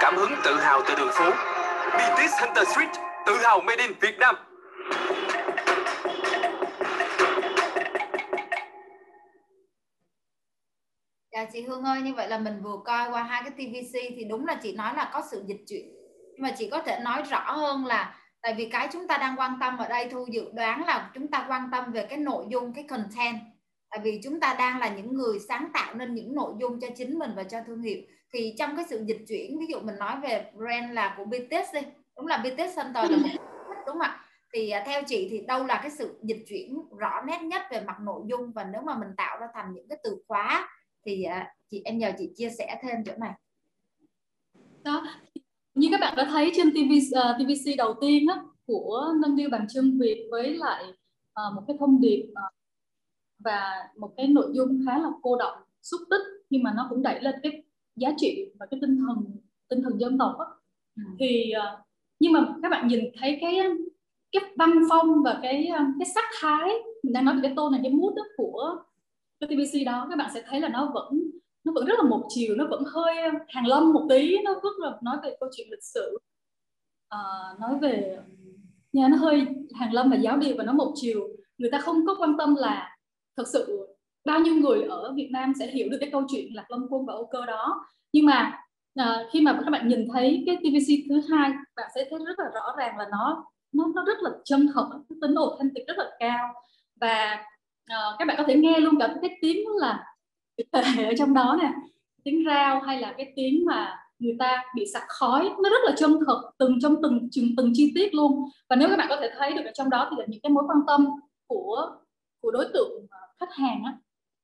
Cảm 0.00 0.16
hứng 0.16 0.36
tự 0.44 0.60
hào 0.60 0.82
từ 0.82 0.94
đường 0.94 1.12
phố. 1.12 1.30
BTS 1.92 2.40
Hunter 2.40 2.68
Street, 2.68 2.90
tự 3.26 3.36
hào 3.42 3.60
made 3.60 3.82
in 3.82 3.92
Việt 4.00 4.18
Nam. 4.18 4.36
Chị 11.54 11.62
Hương 11.62 11.84
ơi, 11.84 12.02
như 12.02 12.14
vậy 12.14 12.28
là 12.28 12.38
mình 12.38 12.62
vừa 12.62 12.76
coi 12.84 13.10
qua 13.10 13.22
hai 13.22 13.42
cái 13.42 13.50
TVC 13.50 13.98
thì 14.16 14.24
đúng 14.24 14.46
là 14.46 14.54
chị 14.62 14.72
nói 14.72 14.94
là 14.94 15.10
có 15.12 15.22
sự 15.30 15.44
dịch 15.46 15.64
chuyển. 15.68 15.94
Nhưng 16.32 16.42
mà 16.42 16.54
chị 16.58 16.68
có 16.70 16.82
thể 16.82 16.98
nói 17.04 17.22
rõ 17.22 17.52
hơn 17.52 17.86
là 17.86 18.16
tại 18.42 18.54
vì 18.54 18.68
cái 18.68 18.88
chúng 18.92 19.08
ta 19.08 19.18
đang 19.18 19.38
quan 19.38 19.58
tâm 19.60 19.78
ở 19.78 19.88
đây 19.88 20.08
Thu 20.08 20.26
dự 20.30 20.44
đoán 20.54 20.84
là 20.86 21.10
chúng 21.14 21.28
ta 21.28 21.46
quan 21.48 21.68
tâm 21.72 21.92
về 21.92 22.06
cái 22.06 22.18
nội 22.18 22.44
dung, 22.48 22.72
cái 22.74 22.84
content. 22.84 23.36
Tại 23.90 24.00
vì 24.02 24.20
chúng 24.24 24.40
ta 24.40 24.54
đang 24.58 24.78
là 24.78 24.88
những 24.88 25.14
người 25.14 25.38
sáng 25.48 25.68
tạo 25.74 25.94
nên 25.94 26.14
những 26.14 26.34
nội 26.34 26.54
dung 26.60 26.80
cho 26.80 26.88
chính 26.96 27.18
mình 27.18 27.30
và 27.36 27.42
cho 27.42 27.58
thương 27.66 27.82
hiệu. 27.82 27.98
Thì 28.32 28.54
trong 28.58 28.76
cái 28.76 28.84
sự 28.88 29.04
dịch 29.06 29.24
chuyển, 29.28 29.58
ví 29.60 29.66
dụ 29.66 29.80
mình 29.80 29.98
nói 29.98 30.16
về 30.22 30.50
brand 30.56 30.92
là 30.92 31.14
của 31.16 31.24
BTS 31.24 31.74
đi, 31.74 31.80
đúng 32.16 32.26
là 32.26 32.36
BTS 32.36 32.76
Center 32.76 33.10
là 33.10 33.18
đúng 33.68 33.84
không 33.86 34.00
ạ? 34.00 34.20
Thì 34.52 34.70
à, 34.70 34.82
theo 34.86 35.02
chị 35.06 35.28
thì 35.30 35.44
đâu 35.46 35.64
là 35.64 35.80
cái 35.82 35.90
sự 35.90 36.18
dịch 36.22 36.44
chuyển 36.48 36.74
rõ 36.98 37.22
nét 37.26 37.42
nhất 37.42 37.62
về 37.70 37.80
mặt 37.80 37.96
nội 38.00 38.22
dung 38.26 38.52
và 38.52 38.64
nếu 38.64 38.82
mà 38.82 38.98
mình 38.98 39.08
tạo 39.16 39.38
ra 39.38 39.46
thành 39.54 39.74
những 39.74 39.88
cái 39.88 39.98
từ 40.02 40.16
khóa 40.28 40.68
thì 41.04 41.22
à, 41.22 41.54
chị 41.70 41.82
em 41.84 41.98
nhờ 41.98 42.12
chị 42.18 42.30
chia 42.36 42.50
sẻ 42.50 42.80
thêm 42.82 43.04
chỗ 43.06 43.12
này 43.18 43.32
đó 44.84 45.06
như 45.74 45.88
các 45.90 46.00
bạn 46.00 46.16
đã 46.16 46.26
thấy 46.30 46.52
trên 46.56 46.70
TV 46.70 46.92
uh, 47.18 47.36
TVC 47.38 47.76
đầu 47.78 47.94
tiên 48.00 48.26
á, 48.28 48.42
của 48.66 49.08
nâng 49.22 49.36
niu 49.36 49.48
bàn 49.50 49.66
chân 49.68 49.98
Việt 49.98 50.28
với 50.30 50.56
lại 50.56 50.84
uh, 51.40 51.54
một 51.54 51.62
cái 51.68 51.76
thông 51.80 52.00
điệp 52.00 52.26
uh, 52.30 52.54
và 53.38 53.88
một 53.98 54.14
cái 54.16 54.26
nội 54.26 54.50
dung 54.52 54.80
khá 54.86 54.98
là 54.98 55.08
cô 55.22 55.36
động 55.36 55.58
xúc 55.82 56.00
tích 56.10 56.22
nhưng 56.50 56.62
mà 56.62 56.72
nó 56.76 56.86
cũng 56.90 57.02
đẩy 57.02 57.20
lên 57.22 57.34
cái 57.42 57.62
giá 57.96 58.10
trị 58.16 58.52
và 58.58 58.66
cái 58.70 58.80
tinh 58.80 58.98
thần 58.98 59.38
tinh 59.68 59.82
thần 59.82 60.00
dân 60.00 60.18
tộc 60.18 60.36
á. 60.38 60.46
Ừ. 60.96 61.02
thì 61.18 61.52
uh, 61.56 61.86
nhưng 62.18 62.32
mà 62.32 62.54
các 62.62 62.68
bạn 62.68 62.88
nhìn 62.88 63.00
thấy 63.20 63.38
cái 63.40 63.58
cái 64.32 64.42
văn 64.56 64.70
phong 64.90 65.22
và 65.22 65.38
cái 65.42 65.70
cái 65.98 66.08
sắc 66.14 66.24
thái 66.40 66.70
mình 67.02 67.12
đang 67.12 67.24
nói 67.24 67.34
về 67.34 67.40
cái 67.42 67.52
tôn 67.56 67.72
này 67.72 67.80
cái 67.82 67.92
mood 67.92 68.18
của 68.36 68.82
cái 69.40 69.48
TVC 69.48 69.86
đó 69.86 70.06
các 70.10 70.16
bạn 70.16 70.30
sẽ 70.34 70.42
thấy 70.46 70.60
là 70.60 70.68
nó 70.68 70.90
vẫn 70.94 71.20
nó 71.64 71.72
vẫn 71.72 71.84
rất 71.84 71.94
là 71.98 72.08
một 72.08 72.26
chiều 72.28 72.54
nó 72.56 72.66
vẫn 72.66 72.84
hơi 72.86 73.22
um, 73.22 73.34
hàng 73.48 73.66
lâm 73.66 73.92
một 73.92 74.06
tí 74.08 74.38
nó 74.44 74.54
rất 74.54 74.78
là 74.78 74.98
nói 75.02 75.16
về 75.22 75.36
câu 75.40 75.48
chuyện 75.56 75.66
lịch 75.70 75.84
sử. 75.84 76.18
À, 77.08 77.18
nói 77.60 77.78
về 77.80 78.16
um, 78.16 78.56
nhà 78.92 79.08
nó 79.08 79.16
hơi 79.16 79.46
hàng 79.74 79.92
lâm 79.92 80.10
và 80.10 80.16
giáo 80.16 80.36
điều 80.36 80.54
và 80.58 80.64
nó 80.64 80.72
một 80.72 80.92
chiều. 80.94 81.28
Người 81.58 81.70
ta 81.70 81.78
không 81.78 82.06
có 82.06 82.14
quan 82.18 82.36
tâm 82.38 82.54
là 82.54 82.96
thật 83.36 83.44
sự 83.52 83.88
bao 84.24 84.40
nhiêu 84.40 84.54
người 84.54 84.82
ở 84.82 85.12
Việt 85.16 85.28
Nam 85.32 85.52
sẽ 85.58 85.66
hiểu 85.66 85.88
được 85.90 85.96
cái 86.00 86.10
câu 86.12 86.22
chuyện 86.28 86.54
lạc 86.54 86.70
lâm 86.70 86.86
quân 86.90 87.06
và 87.06 87.12
âu 87.12 87.26
cơ 87.32 87.46
đó. 87.46 87.86
Nhưng 88.12 88.26
mà 88.26 88.58
à, 88.94 89.26
khi 89.32 89.40
mà 89.40 89.60
các 89.64 89.70
bạn 89.70 89.88
nhìn 89.88 90.08
thấy 90.12 90.42
cái 90.46 90.56
TVC 90.56 91.08
thứ 91.08 91.20
hai 91.30 91.50
bạn 91.76 91.90
sẽ 91.94 92.06
thấy 92.10 92.18
rất 92.26 92.38
là 92.38 92.50
rõ 92.54 92.74
ràng 92.78 92.98
là 92.98 93.08
nó 93.10 93.44
nó 93.72 93.92
nó 93.94 94.04
rất 94.04 94.18
là 94.20 94.30
chân 94.44 94.68
thật 94.74 94.88
cái 94.92 95.18
tính 95.22 95.34
authentic 95.34 95.86
rất 95.86 95.98
là 95.98 96.10
cao. 96.18 96.54
Và 97.00 97.44
uh, 97.92 98.18
các 98.18 98.24
bạn 98.28 98.36
có 98.38 98.44
thể 98.46 98.54
nghe 98.54 98.80
luôn 98.80 98.98
cả 98.98 99.14
cái 99.22 99.38
tiếng 99.42 99.68
là 99.80 100.04
ở 101.08 101.12
trong 101.18 101.34
đó 101.34 101.58
nè. 101.62 101.72
Tiếng 102.24 102.44
rao 102.46 102.80
hay 102.80 103.00
là 103.00 103.14
cái 103.16 103.32
tiếng 103.36 103.64
mà 103.66 103.96
người 104.18 104.36
ta 104.38 104.64
bị 104.74 104.84
sặc 104.92 105.02
khói 105.08 105.50
nó 105.62 105.70
rất 105.70 105.82
là 105.84 105.92
chân 105.96 106.18
thật 106.26 106.50
từng 106.58 106.80
trong 106.82 107.02
từng 107.02 107.28
từng, 107.36 107.54
từng 107.56 107.72
chi 107.74 107.92
tiết 107.94 108.14
luôn. 108.14 108.48
Và 108.68 108.76
nếu 108.76 108.88
các 108.88 108.96
bạn 108.96 109.06
có 109.10 109.16
thể 109.20 109.30
thấy 109.38 109.52
được 109.52 109.62
ở 109.64 109.70
trong 109.74 109.90
đó 109.90 110.08
thì 110.10 110.16
là 110.20 110.26
những 110.28 110.40
cái 110.40 110.50
mối 110.50 110.64
quan 110.68 110.78
tâm 110.86 111.06
của 111.46 111.90
của 112.40 112.50
đối 112.50 112.68
tượng 112.72 113.06
ờ, 113.10 113.18
khách 113.40 113.52
hàng 113.52 113.82
á 113.84 113.92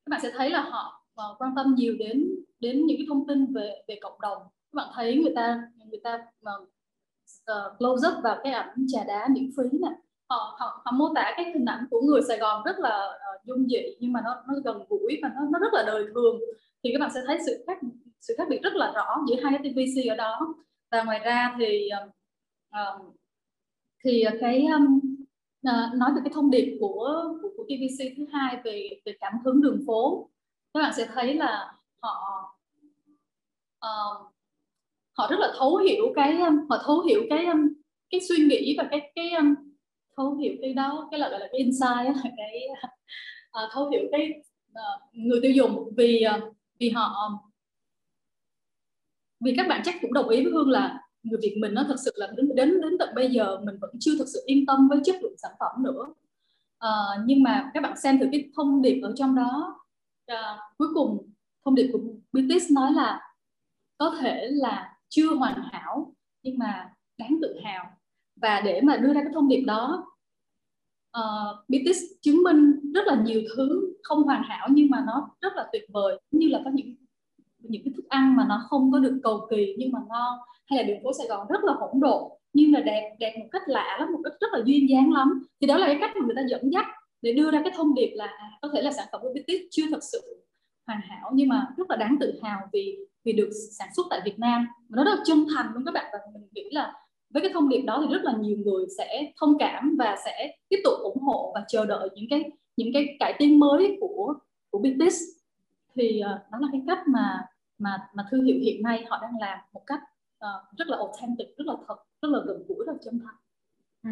các 0.07 0.11
bạn 0.11 0.20
sẽ 0.22 0.31
thấy 0.37 0.50
là 0.50 0.62
họ 0.62 1.05
ờ, 1.14 1.35
quan 1.38 1.53
tâm 1.57 1.74
nhiều 1.74 1.94
đến 1.98 2.26
đến 2.61 2.87
những 2.87 2.96
cái 2.98 3.07
thông 3.09 3.26
tin 3.26 3.53
về 3.55 3.83
về 3.88 3.98
cộng 4.03 4.20
đồng. 4.20 4.42
Các 4.42 4.76
bạn 4.76 4.88
thấy 4.94 5.16
người 5.22 5.33
ta 5.37 5.62
người 5.90 6.00
ta 6.05 6.18
uh, 6.46 7.79
close 7.79 8.09
up 8.09 8.14
vào 8.22 8.40
cái 8.44 8.53
ảnh 8.53 8.87
trà 8.88 9.05
đá 9.05 9.29
miễn 9.31 9.50
phí 9.57 9.79
nè. 9.79 9.88
Họ, 10.31 10.57
họ 10.59 10.83
họ 10.85 10.92
mô 10.92 11.12
tả 11.14 11.33
cái 11.37 11.53
hình 11.55 11.64
ảnh 11.64 11.85
của 11.90 12.00
người 12.00 12.20
Sài 12.29 12.38
Gòn 12.38 12.62
rất 12.64 12.79
là 12.79 13.07
uh, 13.07 13.29
dung 13.44 13.68
dị 13.68 13.96
nhưng 14.00 14.12
mà 14.12 14.20
nó 14.24 14.42
nó 14.48 14.55
gần 14.64 14.83
gũi 14.88 15.18
và 15.22 15.31
nó 15.35 15.40
nó 15.53 15.59
rất 15.59 15.72
là 15.72 15.83
đời 15.87 16.05
thường 16.14 16.40
thì 16.85 16.90
các 16.92 16.98
bạn 17.00 17.11
sẽ 17.14 17.20
thấy 17.26 17.38
sự 17.46 17.64
khác 17.66 17.79
sự 18.20 18.35
khác 18.38 18.44
biệt 18.50 18.62
rất 18.62 18.74
là 18.74 18.92
rõ 18.94 19.16
giữa 19.29 19.37
hai 19.42 19.53
cái 19.53 19.72
TVC 19.72 20.11
ở 20.11 20.16
đó. 20.16 20.55
Và 20.90 21.05
ngoài 21.05 21.18
ra 21.18 21.57
thì 21.59 21.88
uh, 22.70 23.14
thì 24.05 24.24
cái 24.40 24.66
um, 24.66 25.00
uh, 25.68 25.94
nói 25.94 26.11
về 26.14 26.20
cái 26.24 26.33
thông 26.35 26.50
điệp 26.50 26.79
của 26.81 27.35
của, 27.42 27.48
của 27.57 27.64
TVC 27.64 28.16
thứ 28.16 28.26
hai 28.33 28.57
về 28.64 28.90
về 29.05 29.16
cảm 29.20 29.33
hứng 29.44 29.62
đường 29.62 29.85
phố 29.87 30.31
các 30.74 30.81
bạn 30.81 30.92
sẽ 30.96 31.09
thấy 31.14 31.35
là 31.35 31.72
họ 32.03 32.42
uh, 33.87 34.33
họ 35.18 35.26
rất 35.31 35.37
là 35.40 35.53
thấu 35.59 35.76
hiểu 35.76 36.12
cái 36.14 36.35
họ 36.68 36.83
thấu 36.87 37.00
hiểu 37.00 37.22
cái 37.31 37.46
cái 38.11 38.20
suy 38.20 38.37
nghĩ 38.37 38.74
và 38.79 38.88
cái 38.90 39.12
cái 39.14 39.33
thấu 40.20 40.35
hiểu 40.35 40.54
cái 40.62 40.72
đó 40.72 41.09
cái 41.11 41.20
là 41.20 41.28
gọi 41.28 41.40
là 41.40 41.48
cái 41.52 41.59
insight 41.59 42.16
là 42.16 42.30
cái 42.37 42.66
à, 43.50 43.62
thấu 43.72 43.88
hiểu 43.90 44.02
cái 44.12 44.42
à, 44.74 44.83
người 45.12 45.40
tiêu 45.42 45.50
dùng. 45.50 45.92
Vì 45.96 46.22
à, 46.22 46.40
vì 46.80 46.90
họ 46.90 47.02
à, 47.02 47.26
vì 49.44 49.54
các 49.56 49.68
bạn 49.68 49.83
chắc 49.85 49.94
cũng 50.02 50.12
đồng 50.12 50.28
ý 50.28 50.44
với 50.44 50.52
hương 50.52 50.68
là 50.68 51.00
người 51.22 51.38
việt 51.42 51.56
mình 51.61 51.74
nó 51.74 51.85
thật 51.88 51.96
sự 52.04 52.11
là 52.14 52.26
đến 52.37 52.48
đến 52.54 52.80
đến 52.80 52.98
tận 52.98 53.09
bây 53.14 53.30
giờ 53.30 53.61
mình 53.64 53.78
vẫn 53.80 53.90
chưa 54.00 54.18
thực 54.18 54.28
sự 54.33 54.42
yên 54.46 54.66
tâm 54.66 54.88
với 54.88 55.00
chất 55.04 55.16
lượng 55.22 55.38
sản 55.38 55.52
phẩm 55.61 55.83
nữa. 55.83 56.14
À, 56.78 56.90
nhưng 57.24 57.42
mà 57.42 57.70
các 57.74 57.83
bạn 57.83 57.96
xem 57.96 58.18
thử 58.18 58.26
cái 58.33 58.50
thông 58.56 58.83
điệp 58.83 59.00
ở 59.02 59.12
trong 59.16 59.35
đó. 59.37 59.80
À, 60.26 60.59
cuối 60.78 60.88
cùng 60.94 61.30
thông 61.64 61.74
điệp 61.74 61.90
của 61.92 61.98
BTS 62.33 62.70
nói 62.72 62.92
là 62.92 63.20
có 63.98 64.16
thể 64.20 64.48
là 64.50 64.96
chưa 65.09 65.35
hoàn 65.35 65.62
hảo 65.72 66.14
nhưng 66.42 66.59
mà 66.59 66.90
đáng 67.18 67.38
tự 67.42 67.61
hào 67.64 67.99
và 68.42 68.61
để 68.64 68.81
mà 68.81 68.96
đưa 68.96 69.12
ra 69.12 69.20
cái 69.22 69.33
thông 69.35 69.48
điệp 69.48 69.64
đó 69.66 70.07
ờ, 71.11 71.55
uh, 71.61 71.68
BTS 71.68 71.98
chứng 72.22 72.42
minh 72.42 72.92
rất 72.94 73.07
là 73.07 73.22
nhiều 73.24 73.42
thứ 73.57 73.94
không 74.03 74.22
hoàn 74.22 74.42
hảo 74.42 74.68
nhưng 74.70 74.90
mà 74.90 75.05
nó 75.07 75.31
rất 75.40 75.53
là 75.57 75.68
tuyệt 75.72 75.85
vời. 75.88 76.20
Như 76.31 76.48
là 76.48 76.61
có 76.64 76.70
những 76.74 76.94
những 77.59 77.83
cái 77.85 77.92
thức 77.96 78.09
ăn 78.09 78.37
mà 78.37 78.46
nó 78.48 78.66
không 78.68 78.92
có 78.92 78.98
được 78.98 79.20
cầu 79.22 79.46
kỳ 79.50 79.74
nhưng 79.79 79.92
mà 79.92 79.98
ngon 80.09 80.38
hay 80.66 80.79
là 80.79 80.88
đường 80.88 81.03
phố 81.05 81.12
Sài 81.12 81.26
Gòn 81.26 81.46
rất 81.48 81.64
là 81.64 81.72
hỗn 81.72 82.00
độn 82.00 82.22
nhưng 82.53 82.72
mà 82.72 82.81
đẹp 82.81 83.16
đẹp 83.18 83.37
một 83.38 83.46
cách 83.53 83.62
lạ 83.66 83.96
lắm 84.00 84.12
một 84.12 84.18
cách 84.24 84.33
rất 84.40 84.48
là 84.53 84.62
duyên 84.64 84.88
dáng 84.90 85.12
lắm. 85.12 85.46
Thì 85.61 85.66
đó 85.66 85.76
là 85.76 85.87
cái 85.87 85.96
cách 86.00 86.11
mà 86.16 86.26
người 86.26 86.37
ta 86.37 86.42
dẫn 86.50 86.72
dắt 86.72 86.87
để 87.22 87.33
đưa 87.33 87.50
ra 87.50 87.61
cái 87.64 87.72
thông 87.76 87.94
điệp 87.94 88.12
là 88.14 88.26
à, 88.26 88.50
có 88.62 88.68
thể 88.74 88.83
là 88.83 88.92
sản 88.92 89.07
phẩm 89.12 89.20
của 89.22 89.35
BTS 89.35 89.62
chưa 89.70 89.85
thật 89.90 90.03
sự 90.03 90.44
hoàn 90.87 91.00
hảo 91.00 91.31
nhưng 91.35 91.48
mà 91.48 91.66
rất 91.76 91.90
là 91.90 91.96
đáng 91.96 92.16
tự 92.20 92.40
hào 92.42 92.61
vì 92.72 92.98
vì 93.24 93.33
được 93.33 93.50
sản 93.79 93.88
xuất 93.96 94.07
tại 94.11 94.20
Việt 94.24 94.38
Nam. 94.38 94.66
Nó 94.88 95.05
rất 95.05 95.11
là 95.11 95.22
chân 95.26 95.46
thành 95.55 95.66
luôn 95.74 95.85
các 95.85 95.94
bạn 95.94 96.05
và 96.12 96.18
mình 96.35 96.48
nghĩ 96.53 96.70
là 96.70 96.92
với 97.30 97.42
cái 97.42 97.50
thông 97.54 97.68
điệp 97.68 97.82
đó 97.82 98.02
thì 98.02 98.14
rất 98.14 98.22
là 98.22 98.32
nhiều 98.40 98.56
người 98.56 98.86
sẽ 98.98 99.32
thông 99.36 99.58
cảm 99.58 99.96
và 99.98 100.16
sẽ 100.24 100.56
tiếp 100.68 100.78
tục 100.84 100.94
ủng 101.02 101.22
hộ 101.22 101.52
và 101.54 101.64
chờ 101.68 101.86
đợi 101.86 102.08
những 102.14 102.26
cái 102.30 102.50
những 102.76 102.90
cái 102.94 103.16
cải 103.20 103.34
tiến 103.38 103.58
mới 103.58 103.96
của 104.00 104.34
của 104.70 104.78
BTS 104.78 105.16
thì 105.94 106.22
uh, 106.24 106.50
đó 106.52 106.58
là 106.60 106.68
cái 106.72 106.82
cách 106.86 106.98
mà 107.08 107.46
mà 107.78 108.08
mà 108.14 108.26
thương 108.30 108.44
hiệu 108.44 108.56
hiện 108.62 108.82
nay 108.82 109.04
họ 109.08 109.18
đang 109.22 109.38
làm 109.40 109.58
một 109.72 109.82
cách 109.86 110.00
uh, 110.44 110.78
rất 110.78 110.88
là 110.88 110.96
authentic 110.96 111.56
rất 111.56 111.66
là 111.66 111.74
thật 111.88 111.96
rất 112.22 112.28
là 112.28 112.38
gần 112.46 112.64
gũi 112.68 112.84
và 112.86 112.92
chân 113.04 113.20
thành. 113.24 113.36
Ừ. 114.02 114.10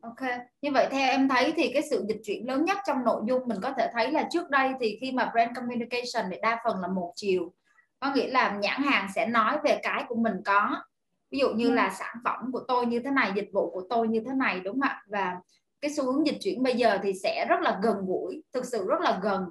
Ok, 0.00 0.30
như 0.62 0.70
vậy 0.72 0.88
theo 0.90 1.10
em 1.10 1.28
thấy 1.28 1.52
thì 1.56 1.70
cái 1.74 1.82
sự 1.90 2.04
dịch 2.08 2.20
chuyển 2.24 2.46
lớn 2.46 2.64
nhất 2.64 2.76
trong 2.86 3.04
nội 3.04 3.22
dung 3.28 3.48
mình 3.48 3.58
có 3.62 3.72
thể 3.78 3.90
thấy 3.92 4.12
là 4.12 4.28
trước 4.30 4.50
đây 4.50 4.72
thì 4.80 4.98
khi 5.00 5.12
mà 5.12 5.30
brand 5.32 5.56
communication 5.56 6.30
thì 6.30 6.36
đa 6.42 6.60
phần 6.64 6.80
là 6.80 6.88
một 6.88 7.12
chiều. 7.16 7.52
Có 8.00 8.12
nghĩa 8.14 8.30
là 8.30 8.58
nhãn 8.62 8.82
hàng 8.82 9.08
sẽ 9.14 9.26
nói 9.26 9.58
về 9.64 9.80
cái 9.82 10.04
của 10.08 10.14
mình 10.14 10.34
có 10.44 10.82
ví 11.32 11.38
dụ 11.38 11.48
như 11.50 11.68
ừ. 11.68 11.74
là 11.74 11.90
sản 11.90 12.16
phẩm 12.24 12.52
của 12.52 12.60
tôi 12.68 12.86
như 12.86 13.00
thế 13.04 13.10
này 13.10 13.32
dịch 13.34 13.50
vụ 13.52 13.70
của 13.70 13.82
tôi 13.90 14.08
như 14.08 14.20
thế 14.26 14.32
này 14.34 14.60
đúng 14.60 14.80
không 14.80 14.88
ạ? 14.88 15.02
Và 15.06 15.36
cái 15.80 15.90
xu 15.90 16.04
hướng 16.04 16.26
dịch 16.26 16.38
chuyển 16.40 16.62
bây 16.62 16.74
giờ 16.74 16.98
thì 17.02 17.12
sẽ 17.22 17.46
rất 17.48 17.60
là 17.60 17.80
gần 17.82 17.96
gũi 18.06 18.42
thực 18.52 18.64
sự 18.64 18.86
rất 18.88 19.00
là 19.00 19.20
gần 19.22 19.44